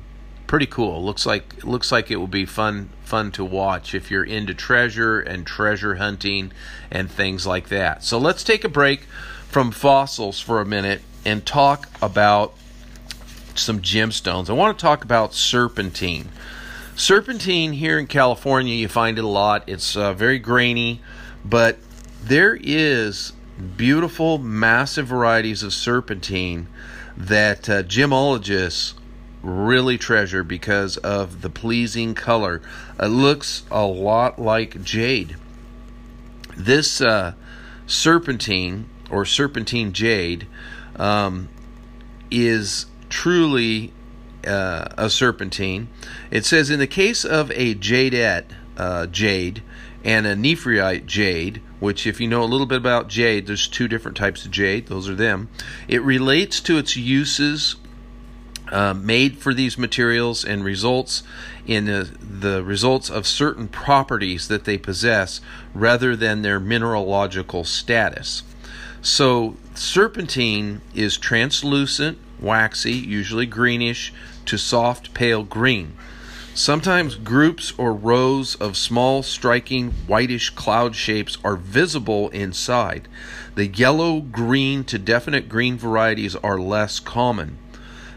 pretty 0.51 0.65
cool. 0.65 1.01
Looks 1.01 1.25
like 1.25 1.63
looks 1.63 1.93
like 1.93 2.11
it 2.11 2.17
will 2.17 2.27
be 2.27 2.45
fun 2.45 2.89
fun 3.05 3.31
to 3.31 3.45
watch 3.45 3.95
if 3.95 4.11
you're 4.11 4.25
into 4.25 4.53
treasure 4.53 5.17
and 5.17 5.47
treasure 5.47 5.95
hunting 5.95 6.51
and 6.91 7.09
things 7.09 7.47
like 7.47 7.69
that. 7.69 8.03
So 8.03 8.17
let's 8.17 8.43
take 8.43 8.65
a 8.65 8.69
break 8.69 9.03
from 9.47 9.71
fossils 9.71 10.41
for 10.41 10.59
a 10.59 10.65
minute 10.65 11.03
and 11.23 11.45
talk 11.45 11.87
about 12.01 12.53
some 13.55 13.79
gemstones. 13.81 14.49
I 14.49 14.53
want 14.53 14.77
to 14.77 14.81
talk 14.81 15.05
about 15.05 15.33
serpentine. 15.33 16.27
Serpentine 16.97 17.71
here 17.71 17.97
in 17.97 18.05
California, 18.07 18.75
you 18.75 18.89
find 18.89 19.17
it 19.17 19.23
a 19.23 19.27
lot. 19.27 19.63
It's 19.67 19.95
uh, 19.95 20.11
very 20.11 20.37
grainy, 20.37 20.99
but 21.45 21.77
there 22.21 22.59
is 22.61 23.31
beautiful, 23.77 24.37
massive 24.37 25.07
varieties 25.07 25.63
of 25.63 25.71
serpentine 25.71 26.67
that 27.15 27.69
uh, 27.69 27.83
gemologists 27.83 28.95
really 29.41 29.97
treasure 29.97 30.43
because 30.43 30.97
of 30.97 31.41
the 31.41 31.49
pleasing 31.49 32.13
color. 32.13 32.61
It 32.99 33.07
looks 33.07 33.63
a 33.71 33.85
lot 33.85 34.39
like 34.39 34.83
jade. 34.83 35.35
This 36.55 37.01
uh, 37.01 37.33
serpentine 37.87 38.87
or 39.09 39.25
serpentine 39.25 39.93
jade 39.93 40.47
um, 40.95 41.49
is 42.29 42.85
truly 43.09 43.93
uh, 44.45 44.87
a 44.97 45.09
serpentine. 45.09 45.89
It 46.29 46.45
says 46.45 46.69
in 46.69 46.79
the 46.79 46.87
case 46.87 47.25
of 47.25 47.51
a 47.51 47.75
jadeite 47.75 48.45
uh, 48.77 49.07
jade 49.07 49.61
and 50.03 50.25
a 50.25 50.35
nephrite 50.35 51.05
jade, 51.05 51.61
which, 51.79 52.07
if 52.07 52.19
you 52.19 52.27
know 52.27 52.43
a 52.43 52.45
little 52.45 52.65
bit 52.65 52.77
about 52.77 53.07
jade, 53.07 53.47
there's 53.47 53.67
two 53.67 53.87
different 53.87 54.17
types 54.17 54.45
of 54.45 54.51
jade. 54.51 54.87
Those 54.87 55.07
are 55.09 55.15
them. 55.15 55.49
It 55.87 56.01
relates 56.01 56.59
to 56.61 56.77
its 56.77 56.95
uses 56.95 57.75
uh, 58.71 58.93
made 58.93 59.37
for 59.37 59.53
these 59.53 59.77
materials 59.77 60.43
and 60.45 60.63
results 60.63 61.23
in 61.65 61.85
the, 61.85 62.09
the 62.21 62.63
results 62.63 63.09
of 63.09 63.27
certain 63.27 63.67
properties 63.67 64.47
that 64.47 64.65
they 64.65 64.77
possess 64.77 65.41
rather 65.73 66.15
than 66.15 66.41
their 66.41 66.59
mineralogical 66.59 67.63
status. 67.63 68.43
So, 69.01 69.57
serpentine 69.73 70.81
is 70.93 71.17
translucent, 71.17 72.17
waxy, 72.39 72.93
usually 72.93 73.45
greenish 73.45 74.13
to 74.45 74.57
soft 74.57 75.13
pale 75.13 75.43
green. 75.43 75.93
Sometimes 76.53 77.15
groups 77.15 77.73
or 77.77 77.93
rows 77.93 78.55
of 78.55 78.75
small, 78.75 79.23
striking, 79.23 79.91
whitish 80.05 80.49
cloud 80.49 80.95
shapes 80.95 81.37
are 81.45 81.55
visible 81.55 82.27
inside. 82.29 83.07
The 83.55 83.67
yellow, 83.67 84.19
green 84.19 84.83
to 84.85 84.99
definite 84.99 85.47
green 85.47 85.77
varieties 85.77 86.35
are 86.35 86.59
less 86.59 86.99
common. 86.99 87.57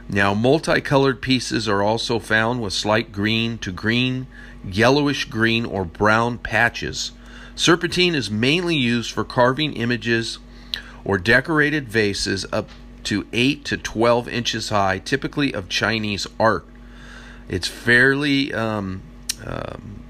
Now, 0.09 0.35
multicolored 0.35 1.23
pieces 1.23 1.69
are 1.69 1.83
also 1.83 2.19
found 2.19 2.61
with 2.61 2.73
slight 2.73 3.11
green 3.11 3.59
to 3.59 3.73
green, 3.73 4.27
yellowish 4.65 5.25
green, 5.27 5.65
or 5.65 5.85
brown 5.85 6.39
patches. 6.39 7.13
Serpentine 7.57 8.15
is 8.15 8.31
mainly 8.31 8.77
used 8.77 9.13
for 9.13 9.25
carving 9.25 9.73
images 9.75 10.39
or 11.05 11.19
decorated 11.19 11.89
vases 11.89 12.47
up 12.53 12.69
to 13.05 13.27
8 13.33 13.65
to 13.67 13.77
12 13.77 14.29
inches 14.29 14.69
high, 14.71 14.99
typically 14.99 15.55
of 15.55 15.69
Chinese 15.69 16.27
art. 16.39 16.67
It's 17.49 17.69
fairly, 17.69 18.53
um, 18.53 19.03
um, 19.45 20.03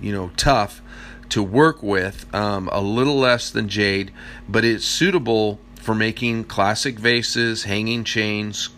you 0.00 0.12
know, 0.12 0.30
tough 0.36 0.80
to 1.28 1.42
work 1.42 1.82
with, 1.82 2.32
um, 2.34 2.68
a 2.72 2.80
little 2.80 3.18
less 3.18 3.50
than 3.50 3.68
jade, 3.68 4.10
but 4.48 4.64
it's 4.64 4.84
suitable 4.84 5.60
for 5.82 5.96
making 5.96 6.44
classic 6.44 6.96
vases, 6.96 7.64
hanging 7.64 8.04
chains, 8.04 8.68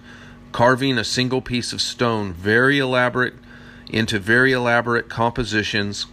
carving 0.52 0.96
a 0.96 1.04
single 1.04 1.42
piece 1.42 1.72
of 1.74 1.82
stone, 1.82 2.32
very 2.32 2.78
elaborate 2.78 3.34
into 3.90 4.18
very 4.18 4.52
elaborate 4.52 5.10
compositions, 5.10 6.06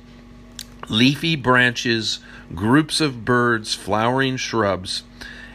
leafy 0.90 1.38
branches, 1.38 2.20
groups 2.54 3.00
of 3.00 3.24
birds, 3.24 3.74
flowering 3.74 4.36
shrubs, 4.36 5.04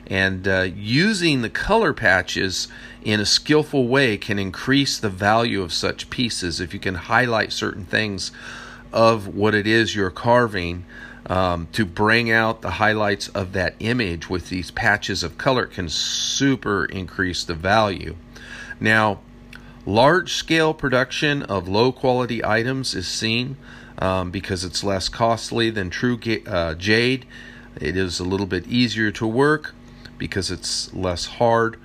and 0.07 0.49
uh, 0.49 0.63
using 0.75 1.43
the 1.43 1.51
color 1.51 1.93
patches 1.93 2.69
in 3.03 3.21
a 3.21 3.27
skillful 3.27 3.89
way 3.89 4.17
can 4.17 4.39
increase 4.39 4.99
the 4.99 5.11
value 5.11 5.61
of 5.61 5.71
such 5.71 6.09
pieces. 6.09 6.61
If 6.61 6.73
you 6.73 6.81
can 6.81 6.95
highlight 6.95 7.53
certain 7.53 7.85
things 7.85 8.33
of 8.91 9.29
what 9.29 9.55
it 9.55 9.67
is 9.67 9.95
you're 9.95 10.11
carving 10.11 10.87
um, 11.27 11.69
to 11.73 11.85
bring 11.85 12.31
out 12.31 12.63
the 12.63 12.73
highlights 12.73 13.29
of 13.29 13.53
that 13.53 13.75
image 13.81 14.31
with 14.31 14.49
these 14.49 14.71
patches 14.71 15.23
of 15.23 15.39
color 15.39 15.67
can 15.67 15.89
super 15.89 16.85
increase 16.87 17.45
the 17.45 17.55
value. 17.55 18.17
Now, 18.79 19.21
large 19.85 20.33
scale 20.33 20.73
production 20.73 21.43
of 21.43 21.69
low 21.69 21.93
quality 21.93 22.45
items 22.45 22.95
is 22.95 23.09
seen 23.09 23.57
um, 23.99 24.31
because 24.31 24.65
it's 24.65 24.85
less 24.85 25.09
costly 25.09 25.71
than 25.71 25.91
true 25.91 26.19
uh, 26.47 26.75
jade. 26.75 27.27
It 27.81 27.97
is 27.97 28.21
a 28.21 28.25
little 28.25 28.47
bit 28.47 28.67
easier 28.67 29.11
to 29.13 29.27
work 29.27 29.75
because 30.19 30.51
it's 30.51 30.93
less 30.95 31.27
hard. 31.27 31.77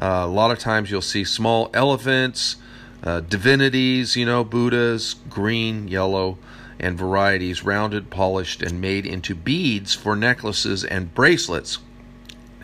Uh, 0.00 0.22
a 0.24 0.26
lot 0.26 0.50
of 0.50 0.58
times 0.58 0.90
you'll 0.90 1.02
see 1.02 1.24
small 1.24 1.70
elephants, 1.74 2.56
uh, 3.02 3.20
divinities, 3.20 4.16
you 4.16 4.24
know, 4.24 4.44
Buddhas, 4.44 5.14
green, 5.28 5.88
yellow, 5.88 6.38
and 6.80 6.98
varieties, 6.98 7.64
rounded, 7.64 8.10
polished, 8.10 8.62
and 8.62 8.80
made 8.80 9.06
into 9.06 9.34
beads 9.34 9.94
for 9.94 10.14
necklaces 10.14 10.84
and 10.84 11.14
bracelets. 11.14 11.78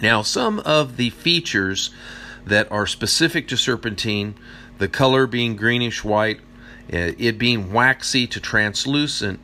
Now, 0.00 0.22
some 0.22 0.60
of 0.60 0.96
the 0.96 1.10
features 1.10 1.90
that 2.46 2.70
are 2.70 2.86
specific 2.86 3.48
to 3.48 3.56
serpentine, 3.56 4.34
the 4.78 4.88
color 4.88 5.26
being 5.26 5.56
greenish 5.56 6.04
white, 6.04 6.40
uh, 6.92 7.12
it 7.18 7.38
being 7.38 7.72
waxy 7.72 8.26
to 8.26 8.40
translucent, 8.40 9.40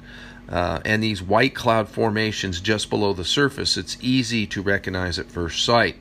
uh, 0.48 0.80
and 0.84 1.02
these 1.02 1.22
white 1.22 1.54
cloud 1.54 1.88
formations 1.88 2.60
just 2.60 2.90
below 2.90 3.12
the 3.12 3.24
surface, 3.24 3.76
it's 3.76 3.96
easy 4.00 4.46
to 4.46 4.62
recognize 4.62 5.18
at 5.18 5.30
first 5.30 5.64
sight 5.64 5.96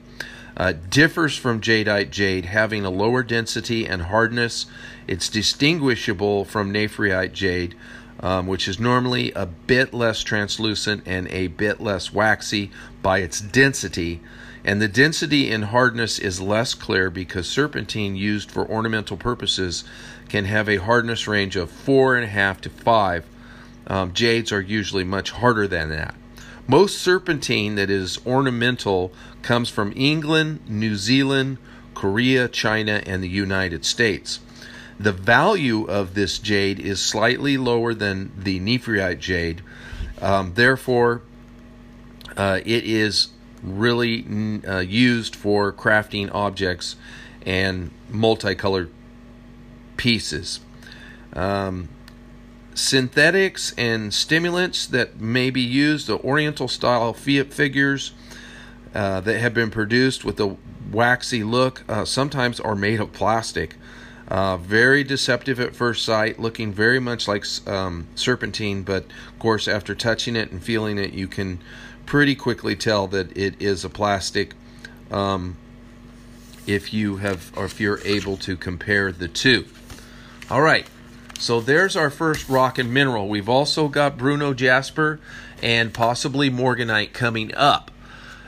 uh, 0.60 0.74
differs 0.90 1.38
from 1.38 1.62
jadeite 1.62 2.12
jade, 2.12 2.46
having 2.46 2.84
a 2.84 2.90
lower 2.90 3.24
density 3.24 3.88
and 3.88 4.04
hardness. 4.04 4.66
It's 5.08 5.30
distinguishable 5.30 6.44
from 6.44 6.74
nephrite 6.74 7.32
jade, 7.32 7.76
um, 8.20 8.48
which 8.48 8.68
is 8.68 8.80
normally 8.80 9.32
a 9.34 9.46
bit 9.46 9.94
less 9.94 10.22
translucent 10.22 11.04
and 11.06 11.28
a 11.30 11.48
bit 11.48 11.80
less 11.80 12.14
waxy 12.14 12.72
by 13.02 13.20
its 13.20 13.40
density. 13.40 14.20
And 14.64 14.82
the 14.82 14.88
density 14.88 15.52
and 15.52 15.66
hardness 15.66 16.20
is 16.20 16.42
less 16.42 16.74
clear 16.74 17.10
because 17.10 17.48
serpentine 17.48 18.16
used 18.16 18.52
for 18.52 18.68
ornamental 18.68 19.16
purposes 19.16 19.84
can 20.28 20.46
have 20.46 20.68
a 20.68 20.78
hardness 20.78 21.28
range 21.28 21.56
of 21.56 21.72
four 21.72 22.16
and 22.16 22.26
a 22.26 22.28
half 22.28 22.62
to 22.62 22.70
five. 22.70 23.26
Um, 23.88 24.14
jades 24.14 24.52
are 24.52 24.62
usually 24.62 25.04
much 25.04 25.32
harder 25.32 25.68
than 25.68 25.90
that. 25.90 26.14
Most 26.68 27.00
serpentine 27.00 27.76
that 27.76 27.90
is 27.90 28.20
ornamental 28.28 29.12
comes 29.42 29.70
from 29.70 29.92
England, 29.96 30.60
New 30.68 30.96
Zealand, 30.96 31.58
Korea, 31.96 32.48
China, 32.48 33.02
and 33.06 33.24
the 33.24 33.30
United 33.30 33.86
States. 33.86 34.40
The 35.00 35.14
value 35.14 35.86
of 35.86 36.14
this 36.14 36.40
jade 36.40 36.80
is 36.80 37.00
slightly 37.00 37.58
lower 37.58 37.94
than 37.94 38.32
the 38.38 38.60
nephrite 38.60 39.20
jade. 39.20 39.62
Um, 40.22 40.54
therefore, 40.56 41.22
uh, 42.36 42.60
it 42.66 42.84
is 42.84 43.30
really 43.64 44.26
uh, 44.68 44.80
used 44.80 45.36
for 45.36 45.72
crafting 45.72 46.30
objects 46.34 46.98
and 47.46 47.92
multicolored 48.10 48.92
pieces. 49.96 50.60
Um, 51.34 51.90
synthetics 52.74 53.74
and 53.78 54.12
simulants 54.12 54.88
that 54.90 55.20
may 55.20 55.50
be 55.50 55.62
used, 55.62 56.08
the 56.08 56.18
Oriental 56.20 56.68
style 56.68 57.14
fiat 57.14 57.54
figures 57.54 58.14
uh, 58.94 59.22
that 59.22 59.40
have 59.40 59.54
been 59.54 59.72
produced 59.72 60.26
with 60.26 60.40
a 60.40 60.58
waxy 60.92 61.44
look, 61.44 61.84
uh, 61.88 62.06
sometimes 62.06 62.60
are 62.60 62.76
made 62.76 63.00
of 63.00 63.12
plastic. 63.14 63.76
Uh, 64.30 64.58
very 64.58 65.04
deceptive 65.04 65.60
at 65.60 65.76
first 65.76 66.06
sight, 66.06 66.40
looking 66.40 66.72
very 66.72 67.00
much 67.00 67.28
like 67.28 67.44
um, 67.68 68.08
serpentine, 68.14 68.84
but 68.84 69.04
of 69.28 69.40
course, 69.40 69.68
after 69.68 69.96
touching 69.96 70.36
it 70.36 70.52
and 70.52 70.64
feeling 70.64 71.00
it, 71.00 71.14
you 71.14 71.28
can 71.28 71.60
pretty 72.06 72.36
quickly 72.36 72.76
tell 72.76 73.08
that 73.08 73.36
it 73.36 73.60
is 73.60 73.84
a 73.84 73.90
plastic. 73.90 74.54
Um, 75.10 75.58
if 76.68 76.94
you 76.94 77.18
have, 77.18 77.52
or 77.58 77.66
if 77.66 77.80
you're 77.80 78.00
able 78.06 78.38
to 78.38 78.56
compare 78.56 79.12
the 79.12 79.28
two. 79.28 79.66
All 80.52 80.62
right, 80.62 80.86
so 81.40 81.60
there's 81.60 81.96
our 81.96 82.12
first 82.12 82.48
rock 82.48 82.78
and 82.78 82.94
mineral. 82.94 83.28
We've 83.28 83.50
also 83.50 83.88
got 83.88 84.18
Bruneau 84.18 84.54
Jasper 84.54 85.20
and 85.64 85.94
possibly 85.94 86.52
Morganite 86.52 87.14
coming 87.14 87.54
up. 87.56 87.90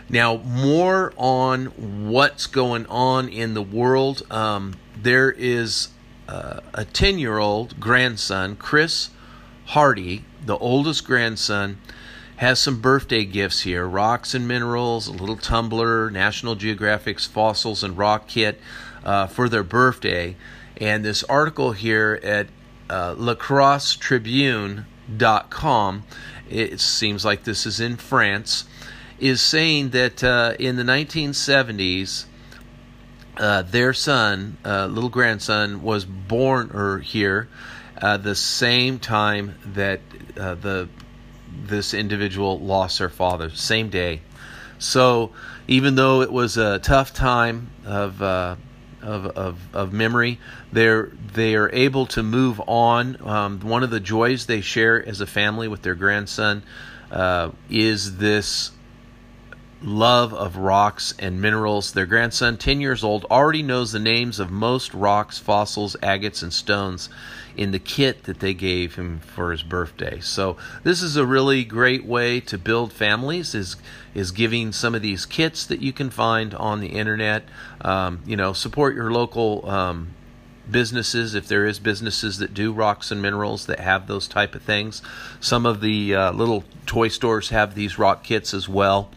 Now, 0.08 0.38
more 0.38 1.14
on 1.18 2.10
what's 2.10 2.46
going 2.46 2.86
on 2.88 3.30
in 3.30 3.54
the 3.54 3.62
world. 3.62 4.24
Um, 4.30 4.76
there 5.02 5.32
is 5.32 5.88
uh, 6.28 6.60
a 6.74 6.84
10 6.86 7.20
year 7.20 7.38
old 7.38 7.80
grandson, 7.80 8.56
Chris 8.56 9.12
Hardy, 9.68 10.26
the 10.46 10.58
oldest 10.58 11.06
grandson, 11.06 11.78
has 12.38 12.60
some 12.60 12.82
birthday 12.82 13.24
gifts 13.24 13.62
here 13.62 13.88
rocks 13.88 14.34
and 14.34 14.48
minerals, 14.48 15.08
a 15.08 15.12
little 15.12 15.38
tumbler, 15.38 16.10
National 16.10 16.56
Geographic's 16.56 17.28
fossils 17.28 17.84
and 17.84 17.96
rock 17.98 18.28
kit 18.28 18.60
uh, 19.04 19.28
for 19.28 19.48
their 19.48 19.64
birthday. 19.64 20.36
And 20.78 21.06
this 21.06 21.24
article 21.26 21.74
here 21.74 22.20
at 22.24 22.48
uh, 22.90 23.14
lacrossetribune.com, 23.16 26.04
it 26.50 26.80
seems 26.80 27.24
like 27.24 27.44
this 27.44 27.68
is 27.68 27.80
in 27.80 27.98
France, 27.98 28.66
is 29.20 29.42
saying 29.42 29.92
that 29.92 30.24
uh, 30.24 30.56
in 30.58 30.78
the 30.78 30.84
1970s, 30.84 32.26
uh, 33.38 33.62
their 33.64 33.94
son, 33.94 34.58
uh, 34.66 34.88
little 34.88 35.10
grandson, 35.10 35.82
was 35.82 36.06
born 36.06 36.72
or 36.74 37.00
here 37.00 37.48
uh, 38.02 38.18
the 38.18 38.36
same 38.36 39.00
time 39.00 39.56
that 39.66 40.02
uh, 40.38 40.56
the 40.56 40.90
this 41.54 41.94
individual 41.94 42.60
lost 42.60 43.00
their 43.00 43.10
father, 43.10 43.50
same 43.50 43.90
day. 43.90 44.22
So 44.80 45.32
even 45.68 45.96
though 45.96 46.22
it 46.22 46.32
was 46.32 46.58
a 46.58 46.80
tough 46.80 47.14
time 47.14 47.70
of 47.86 48.22
uh, 48.22 48.56
of, 49.02 49.26
of, 49.26 49.60
of 49.74 49.94
memory, 49.94 50.40
they're 50.72 51.12
they 51.34 51.56
are 51.56 51.70
able 51.72 52.06
to 52.08 52.24
move 52.24 52.62
on. 52.68 53.18
Um, 53.26 53.60
one 53.62 53.84
of 53.84 53.90
the 53.90 54.00
joys 54.00 54.46
they 54.46 54.62
share 54.62 55.04
as 55.06 55.22
a 55.22 55.28
family 55.28 55.68
with 55.68 55.82
their 55.82 55.96
grandson 55.96 56.64
is 57.70 58.18
this 58.18 58.72
love 59.84 60.34
of 60.34 60.58
rocks 60.58 61.14
and 61.18 61.42
minerals. 61.42 61.94
Their 61.94 62.06
grandson, 62.06 62.58
10 62.58 62.82
years 62.82 63.04
old, 63.04 63.26
already 63.26 63.64
knows 63.64 63.92
the 63.92 64.00
names 64.00 64.40
of 64.40 64.52
most 64.52 64.94
rocks, 64.94 65.40
fossils, 65.40 65.96
agates, 66.02 66.42
and 66.42 66.54
stones 66.54 67.10
in 67.58 67.72
the 67.72 67.80
kit 67.80 68.24
that 68.24 68.40
they 68.40 68.54
gave 68.54 68.96
him 68.96 69.20
for 69.20 69.52
his 69.52 69.64
birthday. 69.64 70.20
So 70.20 70.58
this 70.84 71.02
is 71.02 71.18
a 71.18 71.26
really 71.26 71.64
great 71.64 72.06
way 72.06 72.40
to 72.42 72.58
build 72.58 72.94
families 72.94 73.54
is 73.54 73.76
is 74.14 74.32
giving 74.32 74.74
some 74.74 74.94
of 74.94 75.02
these 75.02 75.26
kits 75.26 75.66
that 75.66 75.82
you 75.82 75.94
can 75.94 76.10
find 76.10 76.54
on 76.54 76.82
the 76.82 76.88
internet. 76.88 77.44
Um, 77.82 78.20
you 78.26 78.36
know, 78.36 78.54
support 78.54 78.94
your 78.94 79.12
local 79.12 79.70
um, 79.70 80.10
businesses 80.70 81.34
if 81.34 81.48
there 81.48 81.66
is 81.66 81.80
businesses 81.80 82.38
that 82.38 82.54
do 82.54 82.72
rocks 82.74 83.12
and 83.12 83.22
minerals 83.22 83.66
that 83.66 83.80
have 83.80 84.08
those 84.08 84.28
type 84.28 84.54
of 84.54 84.62
things. 84.62 85.02
Some 85.40 85.66
of 85.66 85.82
the 85.82 86.14
uh, 86.14 86.32
little 86.34 86.64
toy 86.86 87.08
stores 87.08 87.50
have 87.50 87.74
these 87.74 87.98
rock 87.98 88.24
kits 88.24 88.54
as 88.54 88.70
well 88.70 89.10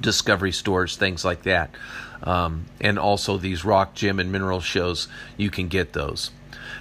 discovery 0.00 0.52
stores, 0.52 0.96
things 0.96 1.24
like 1.24 1.42
that. 1.42 1.74
Um, 2.22 2.66
and 2.80 2.98
also 2.98 3.36
these 3.36 3.64
rock, 3.64 3.94
gem, 3.94 4.18
and 4.18 4.30
mineral 4.30 4.60
shows, 4.60 5.08
you 5.36 5.50
can 5.50 5.68
get 5.68 5.92
those. 5.92 6.30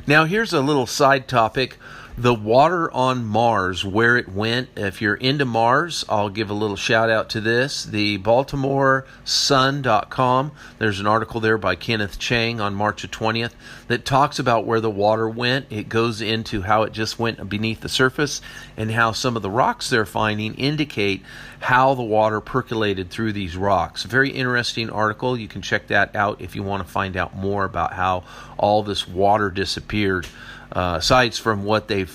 Now, 0.05 0.25
here's 0.25 0.53
a 0.53 0.61
little 0.61 0.87
side 0.87 1.27
topic 1.27 1.77
the 2.19 2.33
water 2.33 2.91
on 2.91 3.25
Mars, 3.25 3.85
where 3.85 4.17
it 4.17 4.27
went. 4.27 4.67
If 4.75 5.01
you're 5.01 5.15
into 5.15 5.45
Mars, 5.45 6.03
I'll 6.09 6.27
give 6.27 6.49
a 6.49 6.53
little 6.53 6.75
shout 6.75 7.09
out 7.09 7.29
to 7.29 7.39
this. 7.39 7.85
The 7.85 8.17
BaltimoreSun.com, 8.17 10.51
there's 10.79 10.99
an 10.99 11.07
article 11.07 11.39
there 11.39 11.57
by 11.57 11.75
Kenneth 11.75 12.19
Chang 12.19 12.59
on 12.59 12.75
March 12.75 13.09
20th 13.09 13.53
that 13.87 14.03
talks 14.03 14.37
about 14.37 14.65
where 14.65 14.81
the 14.81 14.89
water 14.89 15.29
went. 15.29 15.67
It 15.69 15.87
goes 15.87 16.19
into 16.19 16.63
how 16.63 16.83
it 16.83 16.91
just 16.91 17.19
went 17.19 17.47
beneath 17.47 17.79
the 17.79 17.87
surface 17.87 18.41
and 18.75 18.91
how 18.91 19.13
some 19.13 19.37
of 19.37 19.41
the 19.41 19.49
rocks 19.49 19.89
they're 19.89 20.05
finding 20.05 20.55
indicate 20.55 21.23
how 21.61 21.93
the 21.93 22.03
water 22.03 22.41
percolated 22.41 23.09
through 23.09 23.31
these 23.31 23.55
rocks. 23.55 24.03
Very 24.03 24.31
interesting 24.31 24.89
article. 24.89 25.37
You 25.37 25.47
can 25.47 25.61
check 25.61 25.87
that 25.87 26.17
out 26.17 26.41
if 26.41 26.53
you 26.53 26.63
want 26.63 26.85
to 26.85 26.91
find 26.91 27.15
out 27.15 27.33
more 27.33 27.63
about 27.63 27.93
how 27.93 28.25
all 28.57 28.83
this 28.83 29.07
water 29.07 29.49
disappeared 29.49 30.27
uh, 30.71 30.95
aside 30.99 31.35
from 31.35 31.63
what 31.63 31.87
they 31.87 32.05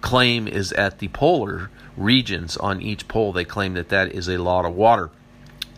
claim 0.00 0.48
is 0.48 0.72
at 0.72 0.98
the 0.98 1.08
polar 1.08 1.70
regions 1.96 2.56
on 2.56 2.80
each 2.82 3.08
pole. 3.08 3.32
They 3.32 3.44
claim 3.44 3.74
that 3.74 3.88
that 3.90 4.12
is 4.12 4.28
a 4.28 4.38
lot 4.38 4.64
of 4.64 4.74
water. 4.74 5.10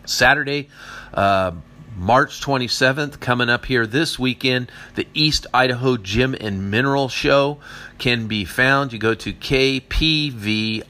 Saturday, 0.06 0.68
uh, 1.12 1.52
March 1.96 2.40
27th, 2.40 3.20
coming 3.20 3.48
up 3.48 3.66
here 3.66 3.86
this 3.86 4.18
weekend, 4.18 4.70
the 4.96 5.06
East 5.14 5.46
Idaho 5.54 5.96
Gem 5.96 6.34
and 6.40 6.70
Mineral 6.70 7.08
Show 7.08 7.58
can 7.98 8.26
be 8.26 8.44
found. 8.44 8.92
You 8.92 8.98
go 8.98 9.14
to 9.14 9.32
kpvi.com 9.32 10.80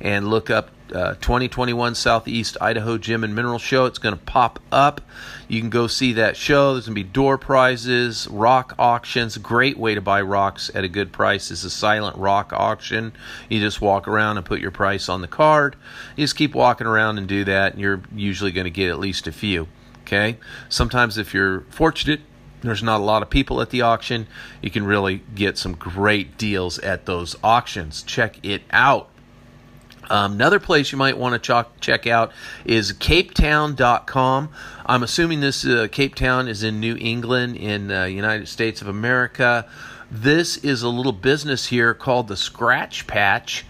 and 0.00 0.28
look 0.28 0.48
up 0.50 0.70
uh, 0.92 1.14
2021 1.14 1.94
Southeast 1.94 2.56
Idaho 2.60 2.98
Gem 2.98 3.24
and 3.24 3.34
Mineral 3.34 3.58
Show. 3.58 3.86
It's 3.86 3.98
going 3.98 4.16
to 4.16 4.24
pop 4.24 4.60
up. 4.70 5.00
You 5.48 5.60
can 5.60 5.70
go 5.70 5.86
see 5.86 6.12
that 6.14 6.36
show. 6.36 6.72
There's 6.72 6.86
going 6.86 6.94
to 6.94 7.04
be 7.04 7.08
door 7.08 7.38
prizes, 7.38 8.28
rock 8.28 8.74
auctions. 8.78 9.36
Great 9.38 9.78
way 9.78 9.94
to 9.94 10.00
buy 10.00 10.20
rocks 10.22 10.70
at 10.74 10.84
a 10.84 10.88
good 10.88 11.12
price 11.12 11.50
is 11.50 11.64
a 11.64 11.70
silent 11.70 12.16
rock 12.16 12.52
auction. 12.52 13.12
You 13.48 13.60
just 13.60 13.80
walk 13.80 14.08
around 14.08 14.36
and 14.36 14.46
put 14.46 14.60
your 14.60 14.70
price 14.70 15.08
on 15.08 15.20
the 15.20 15.28
card. 15.28 15.76
You 16.16 16.24
just 16.24 16.36
keep 16.36 16.54
walking 16.54 16.86
around 16.86 17.18
and 17.18 17.26
do 17.26 17.44
that, 17.44 17.72
and 17.72 17.80
you're 17.80 18.02
usually 18.14 18.52
going 18.52 18.64
to 18.64 18.70
get 18.70 18.90
at 18.90 18.98
least 18.98 19.26
a 19.26 19.32
few. 19.32 19.68
Okay. 20.02 20.38
Sometimes, 20.68 21.18
if 21.18 21.34
you're 21.34 21.62
fortunate, 21.62 22.20
there's 22.62 22.82
not 22.82 23.00
a 23.00 23.04
lot 23.04 23.22
of 23.22 23.30
people 23.30 23.60
at 23.60 23.70
the 23.70 23.82
auction. 23.82 24.26
You 24.62 24.70
can 24.70 24.84
really 24.84 25.22
get 25.34 25.58
some 25.58 25.74
great 25.74 26.38
deals 26.38 26.78
at 26.78 27.06
those 27.06 27.36
auctions. 27.42 28.02
Check 28.02 28.44
it 28.44 28.62
out. 28.70 29.10
Um, 30.10 30.32
another 30.32 30.60
place 30.60 30.92
you 30.92 30.98
might 30.98 31.18
want 31.18 31.42
to 31.42 31.64
ch- 31.64 31.80
check 31.80 32.06
out 32.06 32.32
is 32.64 32.92
capetown.com. 32.92 34.50
I'm 34.86 35.02
assuming 35.02 35.40
this 35.40 35.64
uh, 35.64 35.88
Cape 35.90 36.14
Town 36.14 36.48
is 36.48 36.62
in 36.62 36.80
New 36.80 36.96
England 37.00 37.56
in 37.56 37.88
the 37.88 38.02
uh, 38.02 38.04
United 38.04 38.48
States 38.48 38.80
of 38.80 38.88
America. 38.88 39.68
This 40.10 40.56
is 40.58 40.82
a 40.82 40.88
little 40.88 41.12
business 41.12 41.66
here 41.66 41.92
called 41.92 42.28
the 42.28 42.36
Scratch 42.36 43.06
Patch. 43.06 43.64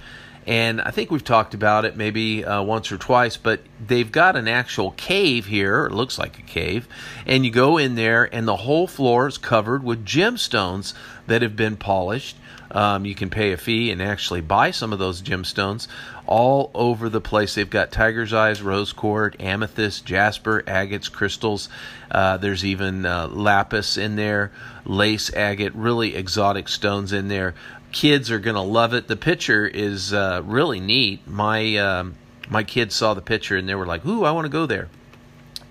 And 0.46 0.80
I 0.80 0.92
think 0.92 1.10
we've 1.10 1.24
talked 1.24 1.54
about 1.54 1.84
it 1.84 1.96
maybe 1.96 2.44
uh, 2.44 2.62
once 2.62 2.92
or 2.92 2.98
twice, 2.98 3.36
but 3.36 3.60
they've 3.84 4.10
got 4.10 4.36
an 4.36 4.46
actual 4.46 4.92
cave 4.92 5.46
here. 5.46 5.86
It 5.86 5.92
looks 5.92 6.18
like 6.18 6.38
a 6.38 6.42
cave. 6.42 6.86
And 7.26 7.44
you 7.44 7.50
go 7.50 7.78
in 7.78 7.96
there, 7.96 8.32
and 8.32 8.46
the 8.46 8.56
whole 8.56 8.86
floor 8.86 9.26
is 9.26 9.38
covered 9.38 9.82
with 9.82 10.06
gemstones 10.06 10.94
that 11.26 11.42
have 11.42 11.56
been 11.56 11.76
polished. 11.76 12.36
Um, 12.70 13.04
you 13.04 13.14
can 13.14 13.30
pay 13.30 13.52
a 13.52 13.56
fee 13.56 13.90
and 13.90 14.02
actually 14.02 14.40
buy 14.40 14.70
some 14.70 14.92
of 14.92 14.98
those 14.98 15.22
gemstones 15.22 15.86
all 16.26 16.70
over 16.74 17.08
the 17.08 17.20
place. 17.20 17.54
They've 17.54 17.70
got 17.70 17.92
tiger's 17.92 18.32
eyes, 18.32 18.60
rose 18.60 18.92
quartz, 18.92 19.36
amethyst, 19.38 20.04
jasper, 20.04 20.62
agates, 20.66 21.08
crystals. 21.08 21.68
Uh, 22.10 22.36
there's 22.36 22.64
even 22.64 23.06
uh, 23.06 23.28
lapis 23.28 23.96
in 23.96 24.16
there, 24.16 24.50
lace 24.84 25.32
agate, 25.32 25.74
really 25.74 26.16
exotic 26.16 26.68
stones 26.68 27.12
in 27.12 27.28
there. 27.28 27.54
Kids 27.96 28.30
are 28.30 28.38
going 28.38 28.56
to 28.56 28.60
love 28.60 28.92
it. 28.92 29.08
The 29.08 29.16
picture 29.16 29.66
is 29.66 30.12
uh, 30.12 30.42
really 30.44 30.80
neat. 30.80 31.26
My 31.26 31.78
um, 31.78 32.16
my 32.46 32.62
kids 32.62 32.94
saw 32.94 33.14
the 33.14 33.22
picture 33.22 33.56
and 33.56 33.66
they 33.66 33.74
were 33.74 33.86
like, 33.86 34.04
"Ooh, 34.04 34.22
I 34.24 34.32
want 34.32 34.44
to 34.44 34.50
go 34.50 34.66
there." 34.66 34.90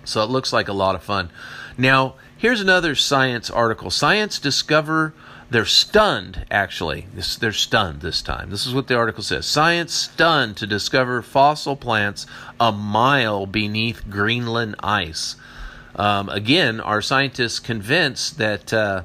So 0.05 0.23
it 0.23 0.31
looks 0.31 0.51
like 0.51 0.67
a 0.67 0.73
lot 0.73 0.95
of 0.95 1.03
fun. 1.03 1.29
Now, 1.77 2.15
here's 2.35 2.61
another 2.61 2.95
science 2.95 3.51
article. 3.51 3.91
Science 3.91 4.39
discover 4.39 5.13
they're 5.51 5.65
stunned, 5.65 6.47
actually. 6.49 7.05
This, 7.13 7.35
they're 7.35 7.51
stunned 7.51 8.01
this 8.01 8.23
time. 8.23 8.49
This 8.49 8.65
is 8.65 8.73
what 8.73 8.87
the 8.87 8.95
article 8.95 9.21
says 9.21 9.45
Science 9.45 9.93
stunned 9.93 10.57
to 10.57 10.65
discover 10.65 11.21
fossil 11.21 11.75
plants 11.75 12.25
a 12.59 12.71
mile 12.71 13.45
beneath 13.45 14.09
Greenland 14.09 14.77
ice. 14.79 15.35
Um, 15.95 16.29
again, 16.29 16.79
are 16.79 17.03
scientists 17.03 17.59
convinced 17.59 18.39
that. 18.39 18.73
Uh, 18.73 19.03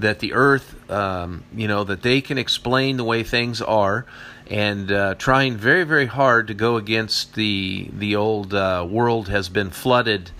that 0.00 0.20
the 0.20 0.32
Earth, 0.32 0.90
um, 0.90 1.44
you 1.54 1.68
know, 1.68 1.84
that 1.84 2.02
they 2.02 2.20
can 2.20 2.38
explain 2.38 2.96
the 2.96 3.04
way 3.04 3.22
things 3.22 3.60
are, 3.60 4.06
and 4.48 4.90
uh, 4.90 5.14
trying 5.16 5.56
very, 5.56 5.84
very 5.84 6.06
hard 6.06 6.46
to 6.48 6.54
go 6.54 6.76
against 6.76 7.34
the 7.34 7.90
the 7.92 8.16
old 8.16 8.54
uh, 8.54 8.86
world 8.88 9.28
has 9.28 9.48
been 9.48 9.70
flooded 9.70 10.30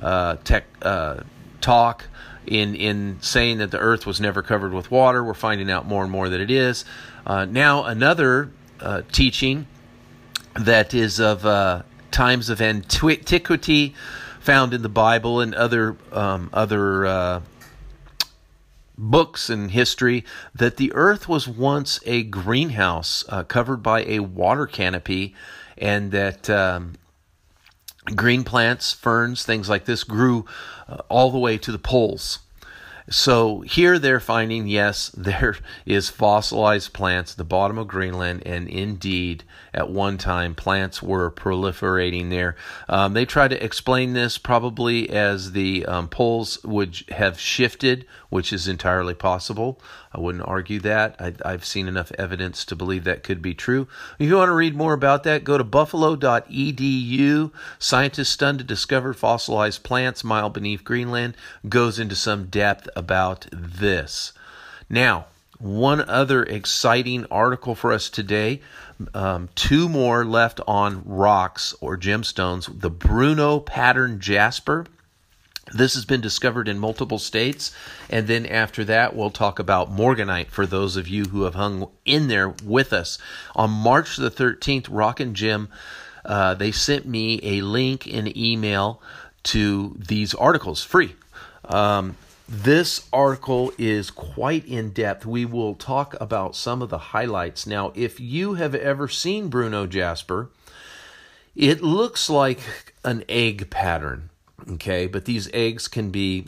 uh, 0.00 0.36
tech 0.44 0.64
uh, 0.82 1.20
talk 1.60 2.06
in 2.46 2.74
in 2.74 3.18
saying 3.20 3.58
that 3.58 3.70
the 3.70 3.78
Earth 3.78 4.06
was 4.06 4.20
never 4.20 4.42
covered 4.42 4.72
with 4.72 4.90
water. 4.90 5.22
We're 5.22 5.34
finding 5.34 5.70
out 5.70 5.86
more 5.86 6.02
and 6.02 6.10
more 6.10 6.28
that 6.28 6.40
it 6.40 6.50
is. 6.50 6.84
Uh, 7.26 7.44
now 7.44 7.84
another 7.84 8.50
uh, 8.80 9.02
teaching 9.12 9.66
that 10.54 10.94
is 10.94 11.20
of 11.20 11.42
times 12.10 12.50
of 12.50 12.60
antiquity, 12.60 13.94
found 14.40 14.74
in 14.74 14.82
the 14.82 14.88
Bible 14.88 15.40
and 15.40 15.54
other 15.54 15.96
um, 16.12 16.50
other 16.52 17.42
books 19.02 19.50
and 19.50 19.72
history, 19.72 20.24
that 20.54 20.76
the 20.76 20.92
Earth 20.94 21.28
was 21.28 21.48
once 21.48 22.00
a 22.06 22.22
greenhouse 22.22 23.24
uh, 23.28 23.42
covered 23.42 23.82
by 23.82 24.04
a 24.04 24.20
water 24.20 24.66
canopy, 24.66 25.34
and 25.76 26.12
that 26.12 26.48
um, 26.48 26.94
green 28.14 28.44
plants, 28.44 28.92
ferns, 28.92 29.44
things 29.44 29.68
like 29.68 29.84
this 29.84 30.04
grew 30.04 30.46
uh, 30.88 30.98
all 31.08 31.30
the 31.30 31.38
way 31.38 31.58
to 31.58 31.72
the 31.72 31.78
poles. 31.78 32.38
So 33.10 33.60
here 33.60 33.98
they're 33.98 34.20
finding, 34.20 34.66
yes, 34.66 35.10
there 35.16 35.56
is 35.86 36.10
fossilized 36.10 36.92
plants 36.92 37.32
at 37.32 37.38
the 37.38 37.44
bottom 37.44 37.78
of 37.78 37.88
Greenland, 37.88 38.42
and 38.46 38.68
indeed, 38.68 39.44
at 39.74 39.90
one 39.90 40.18
time, 40.18 40.54
plants 40.54 41.02
were 41.02 41.30
proliferating 41.30 42.30
there. 42.30 42.56
Um, 42.88 43.14
they 43.14 43.24
try 43.24 43.48
to 43.48 43.64
explain 43.64 44.12
this 44.12 44.38
probably 44.38 45.10
as 45.10 45.52
the 45.52 45.86
um, 45.86 46.08
poles 46.08 46.62
would 46.64 47.02
have 47.10 47.40
shifted, 47.40 48.06
which 48.28 48.52
is 48.52 48.68
entirely 48.68 49.14
possible. 49.14 49.80
I 50.14 50.20
wouldn't 50.20 50.46
argue 50.46 50.78
that. 50.80 51.16
I, 51.18 51.50
have 51.50 51.64
seen 51.64 51.88
enough 51.88 52.12
evidence 52.18 52.64
to 52.66 52.76
believe 52.76 53.04
that 53.04 53.22
could 53.22 53.40
be 53.40 53.54
true. 53.54 53.88
If 54.18 54.28
you 54.28 54.36
want 54.36 54.48
to 54.48 54.54
read 54.54 54.76
more 54.76 54.92
about 54.92 55.22
that, 55.24 55.44
go 55.44 55.56
to 55.56 55.64
buffalo.edu. 55.64 57.50
Scientists 57.78 58.28
stunned 58.28 58.58
to 58.58 58.64
discover 58.64 59.14
fossilized 59.14 59.82
plants 59.82 60.22
mile 60.22 60.50
beneath 60.50 60.84
Greenland 60.84 61.34
goes 61.68 61.98
into 61.98 62.14
some 62.14 62.46
depth 62.46 62.88
about 62.94 63.46
this. 63.50 64.32
Now, 64.90 65.26
one 65.58 66.00
other 66.08 66.42
exciting 66.42 67.24
article 67.30 67.74
for 67.74 67.92
us 67.92 68.10
today. 68.10 68.60
Um, 69.14 69.48
two 69.54 69.88
more 69.88 70.24
left 70.24 70.60
on 70.66 71.02
rocks 71.06 71.74
or 71.80 71.96
gemstones. 71.96 72.80
The 72.80 72.90
Bruneau 72.90 73.60
pattern 73.60 74.20
jasper 74.20 74.86
this 75.72 75.94
has 75.94 76.04
been 76.04 76.20
discovered 76.20 76.68
in 76.68 76.78
multiple 76.78 77.18
states. 77.18 77.72
And 78.10 78.26
then 78.26 78.46
after 78.46 78.84
that, 78.84 79.14
we'll 79.14 79.30
talk 79.30 79.58
about 79.58 79.94
Morganite 79.94 80.48
for 80.48 80.66
those 80.66 80.96
of 80.96 81.08
you 81.08 81.26
who 81.26 81.44
have 81.44 81.54
hung 81.54 81.88
in 82.04 82.28
there 82.28 82.48
with 82.64 82.92
us. 82.92 83.18
On 83.54 83.70
March 83.70 84.16
the 84.16 84.30
13th, 84.30 84.88
Rock 84.90 85.20
and 85.20 85.36
Gem, 85.36 85.68
uh, 86.24 86.54
they 86.54 86.72
sent 86.72 87.06
me 87.06 87.40
a 87.42 87.62
link 87.62 88.06
in 88.06 88.36
email 88.36 89.00
to 89.44 89.96
these 89.98 90.34
articles 90.34 90.82
free. 90.82 91.14
Um, 91.64 92.16
this 92.48 93.08
article 93.12 93.72
is 93.78 94.10
quite 94.10 94.66
in 94.66 94.90
depth. 94.90 95.24
We 95.24 95.44
will 95.44 95.74
talk 95.74 96.14
about 96.20 96.54
some 96.54 96.82
of 96.82 96.90
the 96.90 96.98
highlights. 96.98 97.66
Now, 97.66 97.92
if 97.94 98.20
you 98.20 98.54
have 98.54 98.74
ever 98.74 99.08
seen 99.08 99.48
Bruneau 99.48 99.86
Jasper, 99.86 100.50
it 101.56 101.82
looks 101.82 102.28
like 102.28 102.60
an 103.04 103.24
egg 103.28 103.70
pattern. 103.70 104.28
Okay, 104.70 105.06
but 105.06 105.24
these 105.24 105.50
eggs 105.52 105.88
can 105.88 106.10
be 106.10 106.46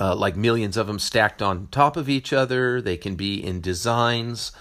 uh, 0.00 0.14
like 0.14 0.36
millions 0.36 0.76
of 0.76 0.86
them 0.86 0.98
stacked 0.98 1.42
on 1.42 1.68
top 1.70 1.96
of 1.96 2.08
each 2.08 2.32
other. 2.32 2.80
They 2.80 2.96
can 2.96 3.14
be 3.14 3.44
in 3.44 3.60
designs. 3.60 4.52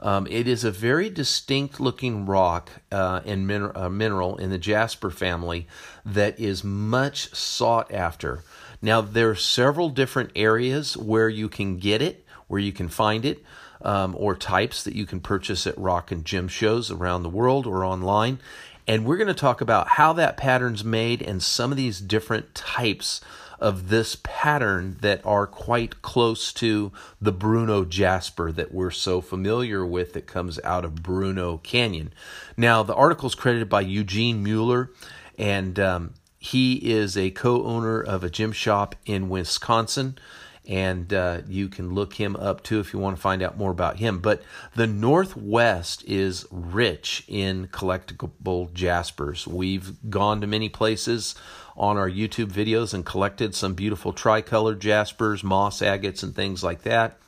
Um, 0.00 0.26
it 0.28 0.46
is 0.46 0.64
a 0.64 0.70
very 0.70 1.08
distinct 1.08 1.80
looking 1.80 2.26
rock 2.26 2.70
uh, 2.92 3.20
and 3.24 3.46
min- 3.46 3.72
uh, 3.74 3.88
mineral 3.88 4.36
in 4.36 4.50
the 4.50 4.58
jasper 4.58 5.10
family 5.10 5.66
that 6.04 6.38
is 6.38 6.62
much 6.62 7.34
sought 7.34 7.90
after. 7.92 8.42
Now, 8.82 9.00
there 9.00 9.30
are 9.30 9.34
several 9.34 9.88
different 9.88 10.30
areas 10.36 10.94
where 10.96 11.30
you 11.30 11.48
can 11.48 11.78
get 11.78 12.02
it, 12.02 12.26
where 12.48 12.60
you 12.60 12.72
can 12.72 12.88
find 12.88 13.24
it, 13.24 13.42
um, 13.80 14.14
or 14.18 14.36
types 14.36 14.82
that 14.84 14.94
you 14.94 15.06
can 15.06 15.20
purchase 15.20 15.66
at 15.66 15.78
rock 15.78 16.10
and 16.10 16.24
gem 16.24 16.48
shows 16.48 16.90
around 16.90 17.22
the 17.22 17.30
world 17.30 17.66
or 17.66 17.82
online. 17.82 18.40
And 18.86 19.04
we're 19.04 19.16
going 19.16 19.28
to 19.28 19.34
talk 19.34 19.60
about 19.60 19.88
how 19.88 20.12
that 20.14 20.36
pattern's 20.36 20.84
made 20.84 21.22
and 21.22 21.42
some 21.42 21.70
of 21.70 21.76
these 21.76 22.00
different 22.00 22.54
types 22.54 23.20
of 23.58 23.88
this 23.88 24.16
pattern 24.22 24.98
that 25.00 25.24
are 25.24 25.46
quite 25.46 26.02
close 26.02 26.52
to 26.52 26.92
the 27.20 27.32
Bruneau 27.32 27.84
Jasper 27.84 28.52
that 28.52 28.74
we're 28.74 28.90
so 28.90 29.20
familiar 29.20 29.86
with 29.86 30.12
that 30.12 30.26
comes 30.26 30.60
out 30.64 30.84
of 30.84 31.02
Bruneau 31.02 31.58
Canyon. 31.58 32.12
Now, 32.56 32.82
the 32.82 32.94
article 32.94 33.26
is 33.26 33.34
credited 33.34 33.70
by 33.70 33.80
Eugene 33.82 34.42
Mueller, 34.42 34.90
and 35.38 35.78
um, 35.80 36.14
he 36.38 36.74
is 36.92 37.16
a 37.16 37.30
co 37.30 37.64
owner 37.64 38.02
of 38.02 38.22
a 38.22 38.28
gym 38.28 38.52
shop 38.52 38.96
in 39.06 39.30
Wisconsin 39.30 40.18
and 40.66 41.12
uh, 41.12 41.42
you 41.46 41.68
can 41.68 41.94
look 41.94 42.14
him 42.14 42.36
up 42.36 42.62
too 42.62 42.80
if 42.80 42.92
you 42.92 42.98
want 42.98 43.16
to 43.16 43.22
find 43.22 43.42
out 43.42 43.58
more 43.58 43.70
about 43.70 43.98
him. 43.98 44.18
But 44.18 44.42
the 44.74 44.86
Northwest 44.86 46.04
is 46.06 46.46
rich 46.50 47.24
in 47.28 47.68
collectible 47.68 48.72
jaspers. 48.72 49.46
We've 49.46 49.92
gone 50.10 50.40
to 50.40 50.46
many 50.46 50.68
places 50.68 51.34
on 51.76 51.96
our 51.96 52.08
YouTube 52.08 52.52
videos 52.52 52.94
and 52.94 53.04
collected 53.04 53.54
some 53.54 53.74
beautiful 53.74 54.12
tricolored 54.12 54.80
jaspers, 54.80 55.42
moss 55.42 55.82
agates, 55.82 56.22
and 56.22 56.34
things 56.34 56.62
like 56.62 56.82
that. 56.82 57.18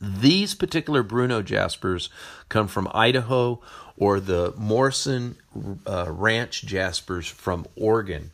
These 0.00 0.54
particular 0.54 1.02
Bruneau 1.02 1.42
jaspers 1.42 2.10
come 2.48 2.68
from 2.68 2.88
Idaho 2.92 3.62
or 3.96 4.20
the 4.20 4.52
Morrison 4.56 5.36
uh, 5.86 6.06
Ranch 6.08 6.62
jaspers 6.62 7.26
from 7.26 7.66
Oregon. 7.76 8.30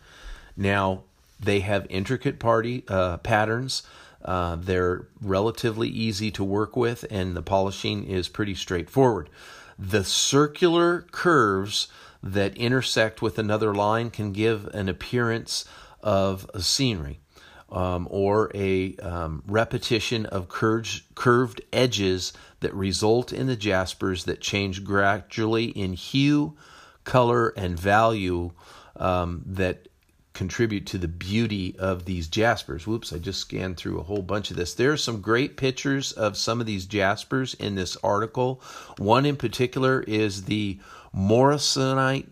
Now, 0.57 1.05
they 1.39 1.61
have 1.61 1.87
intricate 1.89 2.39
party 2.39 2.85
uh, 2.89 3.19
patterns. 3.19 3.83
Uh, 4.25 4.57
they're 4.57 5.07
relatively 5.21 5.89
easy 5.89 6.31
to 6.31 6.45
work 6.45 6.77
with, 6.77 7.05
and 7.11 7.37
the 7.37 7.43
polishing 7.43 8.05
is 8.05 8.29
pretty 8.29 8.55
straightforward. 8.55 9.29
The 9.79 10.05
circular 10.05 11.03
curves 11.11 11.89
that 12.23 12.57
intersect 12.57 13.21
with 13.21 13.39
another 13.39 13.75
line 13.75 14.11
can 14.11 14.33
give 14.33 14.67
an 14.69 14.89
appearance 14.89 15.65
of 16.03 16.49
a 16.55 16.63
scenery 16.63 17.21
um, 17.73 18.07
or 18.11 18.51
a 18.55 18.95
um, 18.97 19.43
repetition 19.47 20.27
of 20.27 20.49
curved, 20.49 21.03
curved 21.15 21.63
edges 21.73 22.33
that 22.61 22.75
result 22.75 23.33
in 23.33 23.47
the 23.47 23.57
jaspers 23.57 24.25
that 24.25 24.41
change 24.41 24.85
gradually 24.85 25.67
in 25.67 25.95
hue, 25.95 26.55
color, 27.05 27.49
and 27.57 27.79
value 27.79 28.53
um, 28.97 29.43
that 29.47 29.89
contribute 30.33 30.87
to 30.87 30.99
the 30.99 31.09
beauty 31.09 31.77
of 31.79 32.05
these 32.05 32.29
jaspers. 32.29 32.87
Whoops, 32.87 33.13
I 33.13 33.19
just 33.19 33.41
scanned 33.41 33.77
through 33.77 34.01
a 34.01 34.05
whole 34.05 34.23
bunch 34.23 34.51
of 34.51 34.57
this. 34.57 34.75
There 34.75 34.93
are 34.93 34.97
some 34.97 35.21
great 35.21 35.57
pictures 35.57 36.13
of 36.13 36.37
some 36.37 36.61
of 36.61 36.67
these 36.67 36.87
jaspers 36.87 37.55
in 37.55 37.75
this 37.75 37.97
article. 38.03 38.63
One 38.99 39.27
in 39.27 39.37
particular 39.37 40.03
is 40.03 40.45
the 40.45 40.79
Morrisonite 41.15 42.29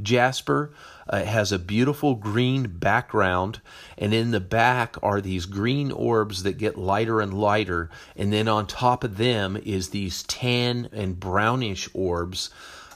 jasper. 0.00 0.72
Uh, 1.12 1.18
it 1.18 1.26
has 1.26 1.50
a 1.50 1.58
beautiful 1.58 2.14
green 2.14 2.62
background, 2.68 3.60
and 3.98 4.14
in 4.14 4.30
the 4.30 4.40
back 4.40 4.96
are 5.02 5.20
these 5.20 5.46
green 5.46 5.90
orbs 5.90 6.44
that 6.44 6.58
get 6.58 6.78
lighter 6.78 7.20
and 7.20 7.34
lighter, 7.34 7.90
and 8.16 8.32
then 8.32 8.46
on 8.46 8.66
top 8.66 9.02
of 9.02 9.16
them 9.16 9.56
is 9.56 9.88
these 9.88 10.22
tan 10.22 10.88
and 10.92 11.18
brownish 11.18 11.88
orbs 11.92 12.50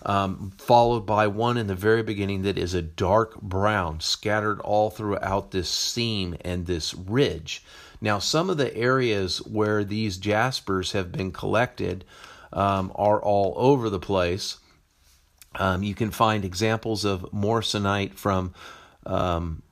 um, 0.05 0.53
followed 0.59 1.07
by 1.07 1.27
one 1.27 1.57
in 1.57 1.67
the 1.67 1.75
very 1.75 2.03
beginning 2.03 2.43
that 2.43 2.59
is 2.59 2.75
a 2.75 2.83
dark 2.83 3.41
brown 3.41 4.01
scattered 4.01 4.61
all 4.61 4.91
throughout 4.91 5.51
this 5.51 5.69
seam 5.69 6.37
and 6.43 6.67
this 6.67 6.95
ridge. 6.95 7.65
Now, 8.01 8.19
some 8.19 8.51
of 8.51 8.59
the 8.59 8.75
areas 8.77 9.39
where 9.39 9.83
these 9.83 10.19
jaspers 10.19 10.93
have 10.93 11.11
been 11.11 11.33
collected 11.33 12.05
um, 12.53 12.93
are 12.95 13.21
all 13.21 13.55
over 13.57 13.89
the 13.89 13.99
place. 13.99 14.59
Um, 15.57 15.83
you 15.83 15.95
can 15.95 16.11
find 16.11 16.45
examples 16.45 17.05
of 17.05 17.23
morrisonite 17.33 18.15
from 18.15 18.53
um, 19.07 19.63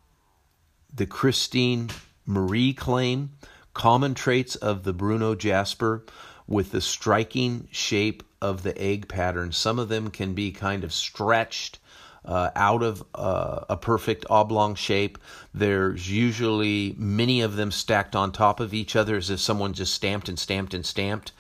the 0.95 1.07
Christine 1.07 1.91
Marie 2.25 2.73
claim, 2.73 3.33
common 3.75 4.15
traits 4.15 4.55
of 4.57 4.85
the 4.85 4.93
Bruneau 4.93 5.35
jasper 5.35 6.05
with 6.47 6.71
the 6.73 6.81
striking 6.81 7.69
shape 7.71 8.23
of 8.43 8.65
the 8.65 8.77
egg 8.77 9.09
pattern. 9.09 9.53
Some 9.53 9.79
of 9.79 9.89
them 9.89 10.11
can 10.11 10.35
be 10.35 10.51
kind 10.51 10.83
of 10.83 10.93
stretched 10.93 11.79
uh, 12.25 12.51
out 12.55 12.83
of 12.83 13.05
uh, 13.15 13.61
a 13.71 13.77
perfect 13.77 14.27
oblong 14.29 14.75
shape. 14.75 15.17
There's 15.55 16.11
usually 16.11 16.95
many 16.99 17.41
of 17.41 17.57
them 17.57 17.71
stacked 17.71 18.15
on 18.15 18.33
top 18.33 18.61
of 18.61 18.75
each 18.75 18.97
other 18.97 19.17
as 19.17 19.31
if 19.31 19.41
someone 19.41 19.73
just 19.73 19.95
stamped 19.95 20.29
and 20.29 20.39
stamped 20.39 20.75
and 20.75 20.85
stamped. 20.85 21.33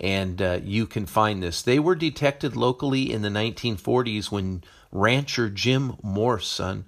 And 0.00 0.42
uh, 0.42 0.60
you 0.62 0.86
can 0.86 1.06
find 1.06 1.42
this. 1.42 1.62
They 1.62 1.78
were 1.78 1.94
detected 1.94 2.56
locally 2.56 3.12
in 3.12 3.22
the 3.22 3.28
1940s 3.28 4.30
when 4.30 4.62
rancher 4.92 5.48
Jim 5.48 5.96
Morrison, 6.02 6.84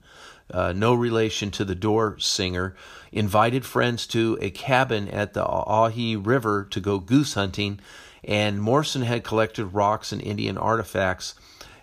uh, 0.51 0.73
no 0.75 0.95
relation 0.95 1.51
to 1.53 1.65
the 1.65 1.75
door 1.75 2.19
singer, 2.19 2.75
invited 3.13 3.65
friends 3.65 4.07
to 4.09 4.39
a 4.41 4.51
cabin 4.51 5.09
at 5.09 5.35
the 5.35 5.47
Owyhee 5.47 6.17
River 6.17 6.67
to 6.71 6.81
go 6.81 6.99
goose 6.99 7.35
hunting 7.35 7.81
and 8.25 8.61
Morrison 8.61 9.03
had 9.03 9.25
collected 9.25 9.67
rocks 9.67 10.13
and 10.13 10.21
Indian 10.23 10.59
artifacts 10.59 11.35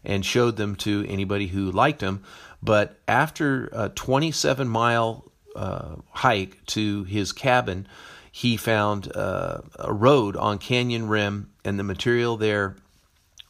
and 0.04 0.26
showed 0.26 0.58
them 0.58 0.76
to 0.76 1.06
anybody 1.08 1.48
who 1.48 1.72
liked 1.72 2.00
them. 2.00 2.24
But 2.62 3.00
after 3.08 3.70
a 3.72 3.90
27 3.90 4.68
mile 4.68 5.32
uh, 5.56 5.96
hike 6.12 6.66
to 6.68 7.04
his 7.06 7.32
cabin, 7.32 7.88
he 8.32 8.58
found 8.58 9.16
uh, 9.16 9.62
a 9.80 9.94
road 9.94 10.36
on 10.36 10.58
Canyon 10.58 11.08
Rim, 11.08 11.52
and 11.64 11.80
the 11.80 11.84
material 11.84 12.36
there 12.36 12.76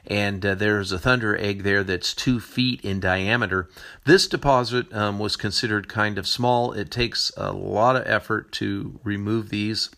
And 0.08 0.46
uh, 0.46 0.56
there's 0.56 0.92
a 0.92 1.00
thunder 1.00 1.38
egg 1.38 1.64
there 1.64 1.84
that's 1.84 2.14
two 2.14 2.40
feet 2.40 2.82
in 2.82 3.00
diameter. 3.00 3.70
This 4.06 4.28
deposit 4.28 4.94
um, 4.94 5.18
was 5.18 5.36
considered 5.38 5.88
kind 5.88 6.18
of 6.18 6.28
small. 6.28 6.74
It 6.74 6.92
takes 6.92 7.32
a 7.38 7.54
lot 7.54 7.96
of 7.96 8.06
effort 8.06 8.52
to 8.54 9.00
remove 9.04 9.50
these, 9.50 9.90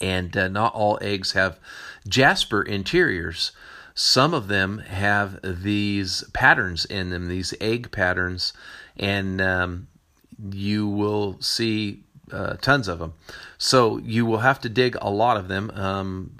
and 0.00 0.36
uh, 0.36 0.48
not 0.48 0.74
all 0.74 0.98
eggs 1.02 1.32
have 1.32 1.58
jasper 2.06 2.62
interiors. 2.62 3.50
Some 3.94 4.34
of 4.34 4.46
them 4.46 4.78
have 4.78 5.40
these 5.42 6.22
patterns 6.32 6.84
in 6.84 7.10
them, 7.10 7.28
these 7.28 7.54
egg 7.60 7.90
patterns, 7.90 8.52
and 8.96 9.40
um, 9.40 9.88
you 10.52 10.86
will 10.86 11.40
see 11.40 12.04
uh, 12.30 12.54
tons 12.54 12.88
of 12.88 12.98
them. 12.98 13.14
So 13.58 13.98
you 13.98 14.26
will 14.26 14.38
have 14.38 14.60
to 14.60 14.68
dig 14.68 14.96
a 15.00 15.10
lot 15.10 15.36
of 15.36 15.48
them, 15.48 15.70
um, 15.74 16.32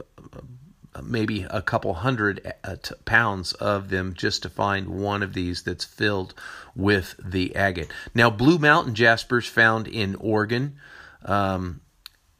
maybe 1.02 1.46
a 1.48 1.62
couple 1.62 1.94
hundred 1.94 2.52
uh, 2.64 2.76
pounds 3.04 3.52
of 3.54 3.88
them 3.88 4.14
just 4.14 4.42
to 4.42 4.48
find 4.48 4.88
one 4.88 5.22
of 5.22 5.32
these 5.32 5.62
that's 5.62 5.84
filled 5.84 6.34
with 6.74 7.14
the 7.22 7.54
agate. 7.56 7.90
Now, 8.14 8.30
Blue 8.30 8.58
Mountain 8.58 8.94
jaspers 8.94 9.46
found 9.46 9.88
in 9.88 10.14
Oregon. 10.16 10.76
Um, 11.24 11.80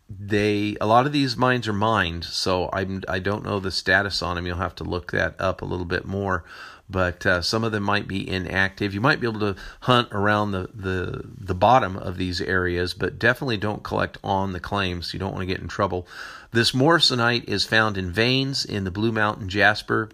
they 0.09 0.77
a 0.81 0.87
lot 0.87 1.07
of 1.07 1.13
these 1.13 1.37
mines 1.37 1.67
are 1.67 1.73
mined, 1.73 2.25
so 2.25 2.71
I'm 2.73 3.03
I 3.09 3.19
don't 3.19 3.45
know 3.45 3.59
the 3.59 3.71
status 3.71 4.23
on 4.23 4.37
them. 4.37 4.47
You'll 4.47 4.57
have 4.57 4.75
to 4.77 4.85
look 4.85 5.13
that 5.13 5.35
up 5.41 5.63
a 5.63 5.67
little 5.67 5.87
bit 5.87 6.05
more. 6.05 6.45
But 6.89 7.27
uh, 7.27 7.43
some 7.43 7.65
of 7.65 7.73
them 7.73 7.83
might 7.83 8.07
be 8.07 8.29
inactive. 8.29 8.95
You 8.95 9.01
might 9.01 9.21
be 9.21 9.27
able 9.27 9.41
to 9.41 9.57
hunt 9.81 10.09
around 10.13 10.53
the, 10.53 10.71
the 10.73 11.25
the 11.37 11.55
bottom 11.55 11.97
of 11.97 12.17
these 12.17 12.41
areas, 12.41 12.95
but 12.95 13.19
definitely 13.19 13.57
don't 13.57 13.83
collect 13.83 14.19
on 14.23 14.53
the 14.53 14.61
claims. 14.61 15.13
You 15.13 15.19
don't 15.19 15.33
want 15.33 15.43
to 15.43 15.53
get 15.53 15.61
in 15.61 15.67
trouble. 15.67 16.07
This 16.53 16.71
morrisonite 16.71 17.49
is 17.49 17.65
found 17.65 17.99
in 17.99 18.13
veins 18.13 18.65
in 18.65 18.85
the 18.85 18.93
Blue 18.93 19.11
Mountain 19.11 19.49
jasper 19.49 20.11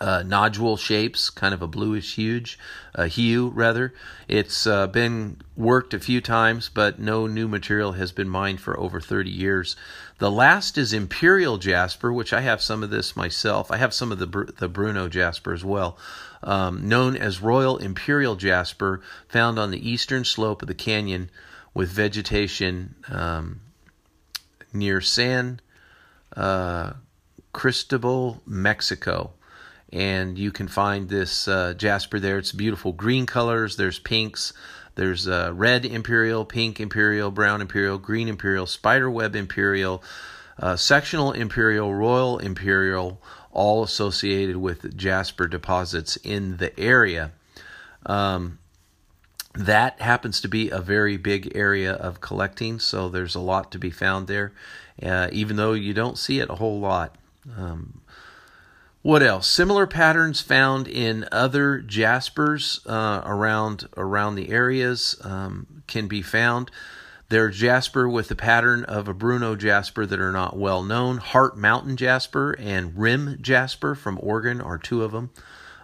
uh, 0.00 0.22
nodule 0.24 0.76
shapes, 0.76 1.30
kind 1.30 1.54
of 1.54 1.62
a 1.62 1.66
bluish 1.66 2.16
huge 2.16 2.58
uh, 2.94 3.04
hue, 3.04 3.48
rather. 3.48 3.94
It's 4.28 4.66
uh, 4.66 4.86
been 4.86 5.40
worked 5.56 5.94
a 5.94 6.00
few 6.00 6.20
times, 6.20 6.68
but 6.68 6.98
no 6.98 7.26
new 7.26 7.48
material 7.48 7.92
has 7.92 8.12
been 8.12 8.28
mined 8.28 8.60
for 8.60 8.78
over 8.78 9.00
30 9.00 9.30
years. 9.30 9.76
The 10.18 10.30
last 10.30 10.78
is 10.78 10.92
Imperial 10.92 11.58
Jasper, 11.58 12.12
which 12.12 12.32
I 12.32 12.40
have 12.40 12.62
some 12.62 12.82
of 12.82 12.90
this 12.90 13.16
myself. 13.16 13.70
I 13.70 13.76
have 13.76 13.94
some 13.94 14.12
of 14.12 14.18
the 14.18 14.26
the 14.58 14.68
Bruneau 14.68 15.08
Jasper 15.08 15.52
as 15.52 15.64
well, 15.64 15.98
um, 16.42 16.88
known 16.88 17.16
as 17.16 17.42
Royal 17.42 17.78
Imperial 17.78 18.36
Jasper, 18.36 19.00
found 19.28 19.58
on 19.58 19.70
the 19.70 19.88
eastern 19.88 20.24
slope 20.24 20.62
of 20.62 20.68
the 20.68 20.74
canyon 20.74 21.30
with 21.72 21.90
vegetation 21.90 22.94
um, 23.08 23.60
near 24.72 25.00
San 25.00 25.60
uh, 26.36 26.92
Cristobal, 27.52 28.40
Mexico 28.46 29.32
and 29.94 30.36
you 30.36 30.50
can 30.50 30.66
find 30.66 31.08
this 31.08 31.46
uh, 31.46 31.72
jasper 31.74 32.18
there. 32.18 32.36
It's 32.36 32.50
beautiful 32.50 32.92
green 32.92 33.26
colors. 33.26 33.76
There's 33.76 34.00
pinks. 34.00 34.52
There's 34.96 35.28
uh, 35.28 35.52
red 35.54 35.84
imperial, 35.84 36.44
pink 36.44 36.80
imperial, 36.80 37.30
brown 37.30 37.60
imperial, 37.60 37.98
green 37.98 38.26
imperial, 38.28 38.66
spiderweb 38.66 39.36
imperial, 39.36 40.02
uh, 40.58 40.74
sectional 40.74 41.30
imperial, 41.30 41.94
royal 41.94 42.38
imperial, 42.38 43.20
all 43.52 43.84
associated 43.84 44.56
with 44.56 44.96
jasper 44.96 45.46
deposits 45.46 46.16
in 46.16 46.56
the 46.56 46.78
area. 46.78 47.30
Um, 48.04 48.58
that 49.54 50.00
happens 50.00 50.40
to 50.40 50.48
be 50.48 50.70
a 50.70 50.80
very 50.80 51.16
big 51.16 51.52
area 51.54 51.92
of 51.92 52.20
collecting, 52.20 52.80
so 52.80 53.08
there's 53.08 53.36
a 53.36 53.40
lot 53.40 53.70
to 53.70 53.78
be 53.78 53.92
found 53.92 54.26
there, 54.26 54.52
uh, 55.00 55.28
even 55.30 55.54
though 55.54 55.72
you 55.72 55.94
don't 55.94 56.18
see 56.18 56.40
it 56.40 56.50
a 56.50 56.56
whole 56.56 56.80
lot. 56.80 57.14
Um, 57.56 58.00
what 59.04 59.22
else? 59.22 59.46
Similar 59.46 59.86
patterns 59.86 60.40
found 60.40 60.88
in 60.88 61.28
other 61.30 61.80
jaspers 61.80 62.80
uh, 62.86 63.20
around 63.26 63.86
around 63.98 64.34
the 64.34 64.48
areas 64.48 65.14
um, 65.20 65.82
can 65.86 66.08
be 66.08 66.22
found. 66.22 66.70
There 67.28 67.44
are 67.44 67.50
jasper 67.50 68.08
with 68.08 68.28
the 68.28 68.34
pattern 68.34 68.82
of 68.84 69.06
a 69.06 69.12
Bruneau 69.12 69.56
jasper 69.56 70.06
that 70.06 70.18
are 70.18 70.32
not 70.32 70.56
well 70.56 70.82
known. 70.82 71.18
Heart 71.18 71.58
Mountain 71.58 71.98
jasper 71.98 72.56
and 72.58 72.96
Rim 72.96 73.36
jasper 73.42 73.94
from 73.94 74.18
Oregon 74.22 74.62
are 74.62 74.78
two 74.78 75.04
of 75.04 75.12
them. 75.12 75.28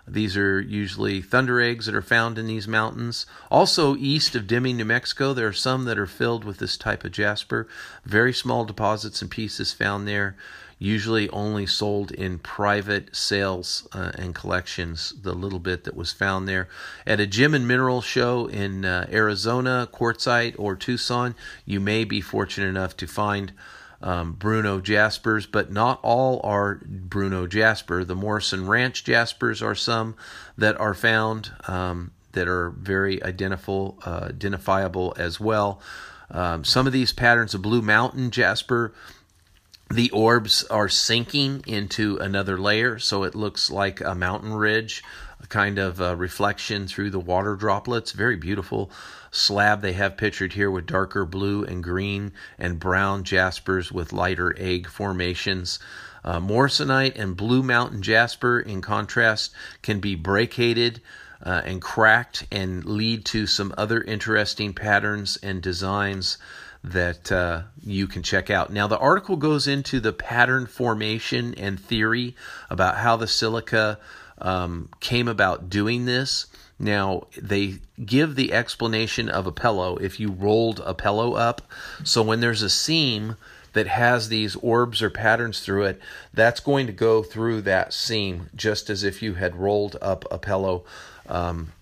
These 0.09 0.39
are 0.39 0.59
usually 0.59 1.21
thunder 1.21 1.61
eggs 1.61 1.85
that 1.85 1.95
are 1.95 2.01
found 2.01 2.39
in 2.39 2.47
these 2.47 2.67
mountains. 2.67 3.27
Also, 3.51 3.97
east 3.97 4.35
of 4.35 4.47
Deming, 4.47 4.79
New 4.79 4.87
Mexico, 4.87 5.35
there 5.35 5.49
are 5.49 5.53
some 5.53 5.85
that 5.85 5.99
are 5.99 6.07
filled 6.07 6.45
with 6.45 6.57
this 6.57 6.79
type 6.79 7.05
of 7.05 7.13
jasper. 7.13 7.69
Very 8.03 8.33
small 8.33 8.65
deposits 8.65 9.21
and 9.21 9.31
pieces 9.31 9.75
found 9.75 10.09
there 10.09 10.37
usually 10.81 11.29
only 11.29 11.67
sold 11.67 12.11
in 12.11 12.39
private 12.39 13.15
sales 13.15 13.87
uh, 13.93 14.11
and 14.15 14.35
collections, 14.35 15.13
the 15.23 15.35
little 15.35 15.59
bit 15.59 15.85
that 15.85 15.95
was 15.95 16.11
found 16.11 16.49
there. 16.49 16.69
At 17.07 17.21
a 17.21 17.27
gem 17.27 17.55
and 17.55 17.69
mineral 17.69 18.01
show 18.01 18.47
in 18.47 18.87
uh, 18.87 19.07
Arizona, 19.13 19.89
Quartzsite, 19.93 20.55
or 20.59 20.75
Tucson, 20.75 21.37
you 21.67 21.81
may 21.81 22.05
be 22.05 22.23
fortunate 22.23 22.69
enough 22.69 22.97
to 22.97 23.07
find 23.07 23.53
um, 24.01 24.33
Bruneau 24.33 24.81
Jaspers, 24.81 25.45
but 25.45 25.71
not 25.71 26.01
all 26.03 26.41
are 26.43 26.81
Bruneau 26.87 27.47
Jasper. 27.47 28.03
The 28.03 28.15
Morrison 28.15 28.67
Ranch 28.67 29.05
Jaspers 29.05 29.63
are 29.63 29.75
some 29.75 30.17
that 30.57 30.81
are 30.81 30.95
found 30.95 31.53
um, 31.69 32.13
that 32.33 32.49
are 32.49 32.71
very 32.71 33.23
identifiable, 33.23 33.99
uh, 34.07 34.29
identifiable 34.31 35.13
as 35.19 35.39
well. 35.39 35.83
Um, 36.31 36.65
some 36.65 36.87
of 36.87 36.95
these 36.95 37.13
patterns 37.13 37.55
of 37.55 37.61
Blue 37.61 37.83
Mountain 37.83 38.31
Jasper 38.31 38.95
the 39.91 40.11
orbs 40.11 40.63
are 40.65 40.89
sinking 40.89 41.65
into 41.67 42.17
another 42.19 42.57
layer, 42.57 42.99
so 43.01 43.25
it 43.25 43.35
looks 43.35 43.71
like 43.71 44.01
a 44.01 44.15
mountain 44.15 44.55
ridge, 44.55 45.03
a 45.43 45.47
kind 45.49 45.79
of 45.81 46.01
a 46.01 46.15
reflection 46.15 46.87
through 46.87 47.11
the 47.11 47.19
water 47.19 47.57
droplets. 47.57 48.13
Very 48.13 48.37
beautiful 48.37 48.89
slab 49.33 49.83
they 49.83 49.95
have 49.95 50.17
pictured 50.17 50.53
here 50.53 50.71
with 50.71 50.87
darker 50.87 51.25
blue 51.25 51.65
and 51.65 51.83
green 51.83 52.33
and 52.57 52.79
brown 52.79 53.25
jaspers 53.25 53.91
with 53.91 54.13
lighter 54.13 54.55
egg 54.57 54.87
formations. 54.87 55.81
Uh, 56.25 56.39
Morrisonite 56.39 57.19
and 57.19 57.37
Blue 57.37 57.63
Mountain 57.63 58.03
jasper, 58.03 58.61
in 58.61 58.83
contrast, 58.83 59.53
can 59.83 59.99
be 59.99 60.15
brecciated 60.15 61.01
uh, 61.43 61.63
and 61.65 61.83
cracked 61.83 62.47
and 62.53 62.85
lead 62.85 63.25
to 63.25 63.47
some 63.47 63.75
other 63.77 64.03
interesting 64.03 64.73
patterns 64.73 65.37
and 65.43 65.63
designs 65.63 66.39
that 66.83 67.31
uh, 67.31 67.63
you 67.83 68.07
can 68.07 68.23
check 68.23 68.51
out. 68.51 68.73
Now, 68.73 68.87
the 68.87 68.99
article 68.99 69.37
goes 69.37 69.67
into 69.67 70.01
the 70.01 70.13
pattern 70.13 70.67
formation 70.67 71.55
and 71.55 71.79
theory 71.79 72.35
about 72.71 72.97
how 72.97 73.17
the 73.17 73.27
silica 73.27 73.99
um, 74.39 74.89
came 75.01 75.29
about 75.29 75.69
doing 75.69 76.07
this. 76.07 76.47
Now, 76.79 77.27
they 77.37 77.81
give 78.03 78.35
the 78.35 78.55
explanation 78.55 79.29
of 79.29 79.47
a 79.47 79.53
pillow 79.53 79.97
if 79.97 80.19
you 80.19 80.31
rolled 80.31 80.81
a 80.81 80.95
pillow 80.95 81.35
up. 81.35 81.61
So, 82.05 82.23
when 82.23 82.41
there's 82.41 82.63
a 82.63 82.71
seam 82.71 83.37
that 83.75 83.87
has 83.87 84.29
these 84.29 84.57
orbs 84.57 85.03
or 85.03 85.11
patterns 85.11 85.61
through 85.61 85.85
it, 85.85 86.01
that's 86.33 86.61
going 86.61 86.87
to 86.87 86.93
go 86.93 87.23
through 87.23 87.61
that 87.63 87.93
seam 87.93 88.49
just 88.55 88.89
as 88.89 89.05
if 89.05 89.23
you 89.23 89.35
had 89.35 89.55
rolled 89.57 89.97
up 90.01 90.25
a 90.31 90.39
pillow. 90.39 90.85
Um, 91.29 91.73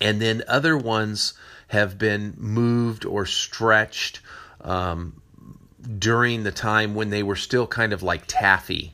and 0.00 0.20
then 0.20 0.42
other 0.48 0.76
ones 0.76 1.34
have 1.68 1.98
been 1.98 2.34
moved 2.36 3.04
or 3.04 3.26
stretched 3.26 4.20
um, 4.60 5.20
during 5.98 6.42
the 6.42 6.52
time 6.52 6.94
when 6.94 7.10
they 7.10 7.22
were 7.22 7.36
still 7.36 7.66
kind 7.66 7.92
of 7.92 8.02
like 8.02 8.24
taffy. 8.26 8.92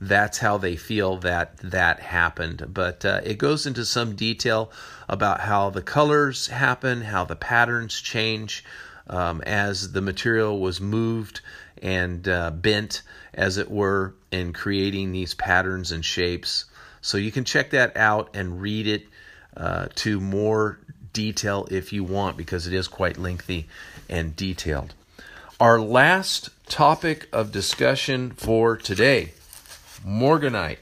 That's 0.00 0.38
how 0.38 0.58
they 0.58 0.76
feel 0.76 1.16
that 1.18 1.56
that 1.58 2.00
happened. 2.00 2.66
But 2.72 3.04
uh, 3.04 3.20
it 3.24 3.38
goes 3.38 3.66
into 3.66 3.84
some 3.84 4.16
detail 4.16 4.70
about 5.08 5.40
how 5.40 5.70
the 5.70 5.82
colors 5.82 6.48
happen, 6.48 7.02
how 7.02 7.24
the 7.24 7.36
patterns 7.36 8.00
change 8.00 8.64
um, 9.06 9.40
as 9.42 9.92
the 9.92 10.00
material 10.00 10.60
was 10.60 10.80
moved 10.80 11.40
and 11.82 12.26
uh, 12.28 12.50
bent, 12.50 13.02
as 13.32 13.56
it 13.56 13.70
were, 13.70 14.14
in 14.30 14.52
creating 14.52 15.12
these 15.12 15.34
patterns 15.34 15.92
and 15.92 16.04
shapes. 16.04 16.66
So 17.00 17.18
you 17.18 17.30
can 17.30 17.44
check 17.44 17.70
that 17.70 17.96
out 17.96 18.30
and 18.34 18.60
read 18.60 18.86
it 18.86 19.06
uh, 19.56 19.88
to 19.96 20.20
more 20.20 20.78
detail 21.12 21.66
if 21.70 21.92
you 21.92 22.04
want 22.04 22.36
because 22.36 22.66
it 22.66 22.72
is 22.72 22.88
quite 22.88 23.16
lengthy 23.16 23.66
and 24.08 24.34
detailed. 24.36 24.94
Our 25.60 25.80
last 25.80 26.50
topic 26.68 27.28
of 27.32 27.52
discussion 27.52 28.32
for 28.32 28.76
today 28.76 29.32
Morganite. 30.06 30.78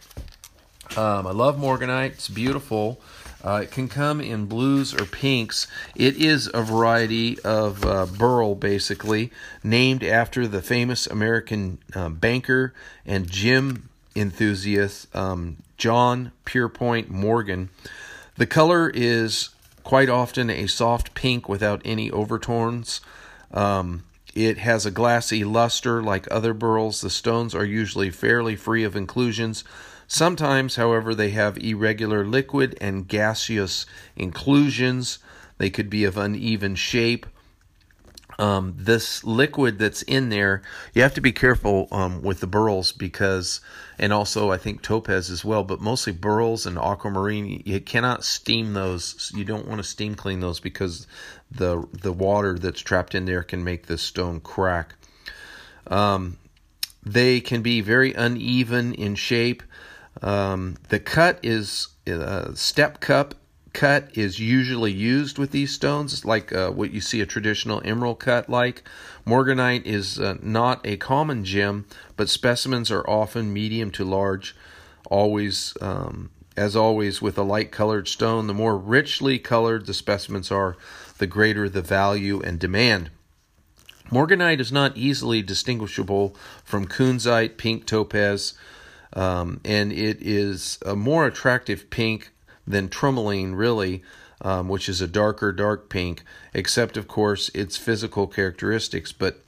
Um, 0.97 1.27
I 1.27 1.31
love 1.31 1.57
Morganite, 1.57 2.13
it's 2.13 2.29
beautiful. 2.29 3.01
Uh, 3.45 3.61
it 3.65 3.71
can 3.71 3.89
come 3.89 4.21
in 4.21 4.47
blues 4.47 4.95
or 4.95 5.05
pinks. 5.05 5.67
It 5.97 6.17
is 6.17 6.49
a 6.55 6.63
variety 6.63 7.41
of 7.41 7.85
uh, 7.85 8.07
beryl, 8.07 8.55
basically, 8.55 9.33
named 9.65 10.05
after 10.05 10.47
the 10.47 10.63
famous 10.63 11.07
American 11.07 11.79
uh, 11.95 12.09
banker 12.09 12.73
and 13.05 13.29
gem 13.29 13.89
enthusiast 14.15 15.15
um, 15.15 15.57
John 15.77 16.33
Pierpont 16.45 17.11
Morgan. 17.11 17.71
The 18.37 18.47
color 18.47 18.91
is 18.93 19.51
quite 19.85 20.09
often 20.09 20.49
a 20.49 20.67
soft 20.67 21.15
pink 21.15 21.49
without 21.49 21.83
any 21.85 22.11
overtones. 22.11 23.01
Um, 23.53 24.05
it 24.35 24.59
has 24.59 24.87
a 24.87 24.91
glassy 24.91 25.45
luster 25.45 26.03
like 26.03 26.27
other 26.31 26.55
beryls. 26.55 27.01
The 27.01 27.11
stones 27.11 27.55
are 27.55 27.65
usually 27.65 28.11
fairly 28.11 28.57
free 28.57 28.85
of 28.85 28.97
inclusions. 28.97 29.65
Sometimes, 30.07 30.77
however, 30.77 31.15
they 31.15 31.31
have 31.31 31.59
irregular 31.59 32.25
liquid 32.25 32.77
and 32.81 33.07
gaseous 33.07 33.85
inclusions. 34.17 35.19
They 35.59 35.71
could 35.71 35.91
be 35.91 36.05
of 36.05 36.17
uneven 36.17 36.75
shape. 36.75 37.27
Um, 38.39 38.75
this 38.77 39.23
liquid 39.25 39.79
that's 39.79 40.03
in 40.03 40.31
there, 40.31 40.63
you 40.95 41.03
have 41.03 41.15
to 41.15 41.21
be 41.21 41.33
careful 41.33 41.89
um, 41.93 42.23
with 42.23 42.41
the 42.41 42.47
beryls 42.47 42.93
because, 42.93 43.61
and 43.99 44.13
also 44.13 44.51
I 44.51 44.57
think 44.57 44.83
topaz 44.83 45.31
as 45.31 45.45
well, 45.45 45.65
but 45.65 45.81
mostly 45.81 46.13
beryls 46.13 46.67
and 46.67 46.79
aquamarine, 46.79 47.63
you 47.65 47.81
cannot 47.81 48.25
steam 48.25 48.73
those. 48.73 49.31
You 49.35 49.45
don't 49.45 49.69
want 49.69 49.79
to 49.79 49.85
steam 49.85 50.15
clean 50.15 50.41
those 50.41 50.61
because 50.61 51.07
the 51.51 51.87
the 51.93 52.13
water 52.13 52.59
that's 52.59 52.81
trapped 52.81 53.15
in 53.15 53.27
there 53.27 53.43
can 53.43 53.63
make 53.63 53.87
the 53.87 53.99
stone 53.99 54.41
crack. 54.41 54.95
Um, 55.87 56.39
they 57.03 57.41
can 57.41 57.63
be 57.63 57.81
very 57.81 58.15
uneven 58.15 58.95
in 58.95 59.15
shape. 59.15 59.63
Um, 60.23 60.77
the 60.89 61.01
cut 61.01 61.39
is 61.43 61.89
uh, 62.07 62.55
step 62.55 63.01
cup 63.01 63.35
cut 63.73 64.17
is 64.17 64.39
usually 64.39 64.93
used 64.93 65.39
with 65.39 65.51
these 65.51 65.73
stones, 65.73 66.25
like 66.25 66.53
uh, 66.53 66.71
what 66.71 66.93
you 66.93 67.01
see 67.01 67.21
a 67.21 67.27
traditional 67.27 67.83
emerald 67.85 68.21
cut 68.21 68.49
like. 68.49 68.83
Morganite 69.27 69.85
is 69.85 70.21
uh, 70.21 70.37
not 70.43 70.87
a 70.87 70.97
common 70.97 71.45
gem, 71.45 71.87
but 72.17 72.29
specimens 72.29 72.91
are 72.91 73.09
often 73.09 73.53
medium 73.53 73.91
to 73.93 74.05
large. 74.05 74.55
Always, 75.11 75.75
um, 75.81 76.31
as 76.57 76.77
always, 76.77 77.23
with 77.23 77.39
a 77.39 77.43
light 77.43 77.71
colored 77.71 78.09
stone, 78.09 78.47
the 78.47 78.55
more 78.55 78.77
richly 78.77 79.39
colored 79.39 79.87
the 79.87 79.95
specimens 79.95 80.51
are, 80.51 80.77
the 81.19 81.27
greater 81.27 81.69
the 81.69 81.83
value 81.83 82.41
and 82.41 82.59
demand. 82.59 83.11
Morganite 84.11 84.61
is 84.61 84.71
not 84.71 84.97
easily 84.97 85.41
distinguishable 85.41 86.37
from 86.65 86.87
kunzite, 86.87 87.57
pink 87.57 87.87
topaz, 87.87 88.53
um, 89.15 89.61
and 89.65 89.93
it 89.93 90.19
is 90.21 90.79
a 90.85 90.95
more 90.95 91.27
attractive 91.27 91.89
pink 91.89 92.31
than 92.67 92.89
tourmaline, 92.89 93.53
really, 93.53 94.03
um, 94.41 94.69
which 94.69 94.89
is 94.89 95.01
a 95.01 95.07
darker, 95.07 95.53
dark 95.53 95.89
pink, 95.89 96.23
except, 96.55 96.97
of 96.97 97.09
course, 97.09 97.51
its 97.55 97.77
physical 97.77 98.27
characteristics. 98.27 99.13
But 99.13 99.41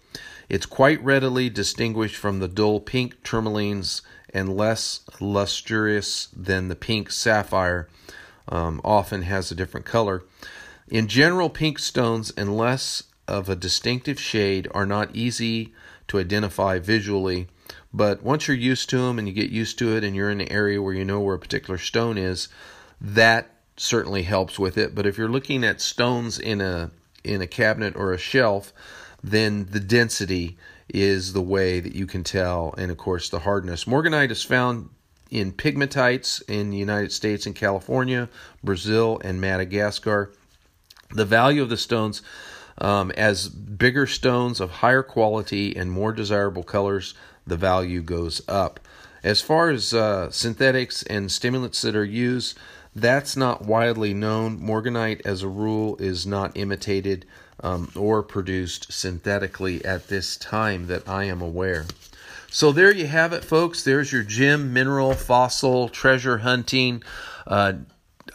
it's 0.49 0.67
quite 0.67 1.03
readily 1.03 1.49
distinguished 1.51 2.17
from 2.17 2.39
the 2.39 2.49
dull 2.49 2.81
pink 2.81 3.23
tourmalines 3.23 4.03
and 4.33 4.57
less 4.57 5.01
lustrous 5.21 6.29
than 6.37 6.69
the 6.69 6.77
pink 6.77 7.11
sapphire, 7.11 7.89
um, 8.49 8.81
often 8.85 9.23
has 9.23 9.51
a 9.51 9.55
different 9.55 9.87
color. 9.87 10.25
In 10.89 11.09
general, 11.09 11.49
pink 11.49 11.79
stones, 11.79 12.33
unless 12.37 13.05
of 13.27 13.49
a 13.49 13.57
distinctive 13.57 14.21
shade, 14.21 14.69
are 14.73 14.85
not 14.85 15.15
easy 15.15 15.73
to 16.09 16.19
identify 16.19 16.79
visually 16.79 17.49
but 17.95 18.25
once 18.25 18.49
you're 18.49 18.57
used 18.57 18.91
to 18.91 18.99
them 18.99 19.21
and 19.21 19.29
you 19.29 19.33
get 19.33 19.51
used 19.51 19.79
to 19.79 19.97
it 19.97 20.03
and 20.03 20.17
you're 20.17 20.31
in 20.31 20.41
an 20.41 20.51
area 20.51 20.83
where 20.83 20.93
you 20.93 21.05
know 21.05 21.21
where 21.21 21.37
a 21.37 21.39
particular 21.39 21.79
stone 21.79 22.19
is, 22.19 22.49
that 23.01 23.51
certainly 23.77 24.23
helps 24.23 24.59
with 24.59 24.79
it. 24.79 24.95
But 24.95 25.07
if 25.07 25.19
you're 25.19 25.29
looking 25.29 25.65
at 25.65 25.81
stones 25.81 26.39
in 26.39 26.61
a 26.61 26.91
in 27.23 27.41
a 27.41 27.47
cabinet 27.47 27.97
or 27.97 28.13
a 28.13 28.19
shelf, 28.19 28.73
then 29.23 29.67
the 29.71 29.81
density 29.81 30.59
is 30.89 31.33
the 31.33 31.41
way 31.41 31.81
that 31.81 31.95
you 31.95 32.07
can 32.07 32.23
tell, 32.23 32.75
and 32.77 32.91
of 32.91 32.99
course 32.99 33.31
the 33.31 33.41
hardness. 33.41 33.85
Morganite 33.85 34.31
is 34.31 34.43
found 34.43 34.91
in 35.31 35.53
pegmatites 35.53 36.43
in 36.49 36.71
the 36.71 36.77
United 36.77 37.11
States 37.11 37.47
and 37.47 37.55
California, 37.55 38.29
Brazil, 38.63 39.21
and 39.25 39.41
Madagascar. 39.41 40.33
The 41.11 41.25
value 41.25 41.63
of 41.63 41.71
the 41.71 41.77
stones 41.77 42.23
um, 42.79 43.11
as 43.13 43.49
bigger 43.49 44.07
stones 44.07 44.61
of 44.61 44.71
higher 44.71 45.03
quality 45.03 45.77
and 45.77 45.91
more 45.91 46.13
desirable 46.13 46.63
colors 46.63 47.15
the 47.47 47.57
value 47.57 48.03
goes 48.03 48.43
up. 48.49 48.81
As 49.23 49.41
far 49.41 49.71
as 49.71 49.95
uh, 49.95 50.31
synthetics 50.31 51.03
and 51.05 51.29
simulants 51.29 51.83
that 51.83 51.97
are 51.97 52.05
used, 52.05 52.59
that's 52.95 53.37
not 53.37 53.65
widely 53.65 54.15
known. 54.15 54.61
Morganite, 54.61 55.23
as 55.25 55.43
a 55.43 55.49
rule, 55.49 55.97
is 55.97 56.27
not 56.27 56.57
imitated 56.57 57.27
um, 57.61 57.91
or 57.97 58.23
produced 58.23 58.93
synthetically 58.93 59.85
at 59.85 60.09
this 60.09 60.37
time 60.37 60.87
that 60.87 61.09
I 61.09 61.25
am 61.25 61.41
aware. 61.41 61.87
So 62.51 62.71
there 62.71 62.93
you 62.93 63.07
have 63.07 63.33
it, 63.33 63.45
folks. 63.45 63.83
There's 63.83 64.13
your 64.13 64.23
gem, 64.23 64.73
mineral, 64.73 65.15
fossil, 65.15 65.89
treasure 65.89 66.39
hunting 66.39 67.03
uh, 67.47 67.73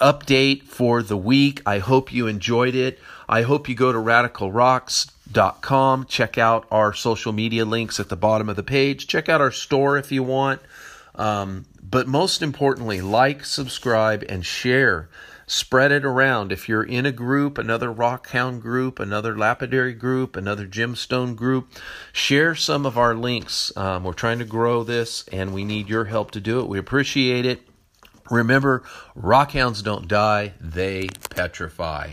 update 0.02 0.64
for 0.64 1.02
the 1.02 1.16
week. 1.16 1.62
I 1.66 1.80
hope 1.80 2.12
you 2.12 2.28
enjoyed 2.28 2.76
it. 2.76 3.00
I 3.30 3.44
hope 3.44 3.70
you 3.70 3.76
go 3.76 3.94
to 3.94 3.98
Radical 3.98 4.52
Rocks. 4.52 5.10
Check 5.34 6.38
out 6.38 6.68
our 6.72 6.94
social 6.94 7.32
media 7.32 7.64
links 7.64 8.00
at 8.00 8.10
the 8.10 8.16
bottom 8.18 8.50
of 8.50 8.56
the 8.56 8.64
page. 8.64 9.08
Check 9.08 9.30
out 9.30 9.40
our 9.40 9.52
store 9.52 9.98
if 9.98 10.12
you 10.12 10.24
want. 10.24 10.62
Um, 11.16 11.66
but 11.90 12.08
most 12.08 12.42
importantly, 12.42 13.02
like, 13.02 13.46
subscribe, 13.46 14.24
and 14.30 14.46
share. 14.46 15.10
Spread 15.48 15.92
it 15.92 16.06
around. 16.06 16.52
If 16.52 16.70
you're 16.70 16.84
in 16.84 17.08
a 17.08 17.12
group, 17.12 17.58
another 17.58 17.92
rockhound 17.92 18.62
group, 18.62 19.00
another 19.00 19.36
lapidary 19.36 19.94
group, 19.94 20.36
another 20.36 20.68
gemstone 20.68 21.36
group, 21.36 21.74
share 22.14 22.54
some 22.54 22.86
of 22.86 23.00
our 23.00 23.16
links. 23.16 23.76
Um, 23.76 24.04
we're 24.04 24.14
trying 24.14 24.38
to 24.40 24.46
grow 24.46 24.84
this 24.84 25.28
and 25.32 25.52
we 25.52 25.64
need 25.64 25.90
your 25.90 26.06
help 26.06 26.30
to 26.32 26.40
do 26.40 26.60
it. 26.60 26.68
We 26.68 26.78
appreciate 26.78 27.48
it. 27.48 27.62
Remember, 28.30 28.84
rockhounds 29.18 29.84
don't 29.84 30.08
die, 30.08 30.54
they 30.62 31.08
petrify. 31.32 32.12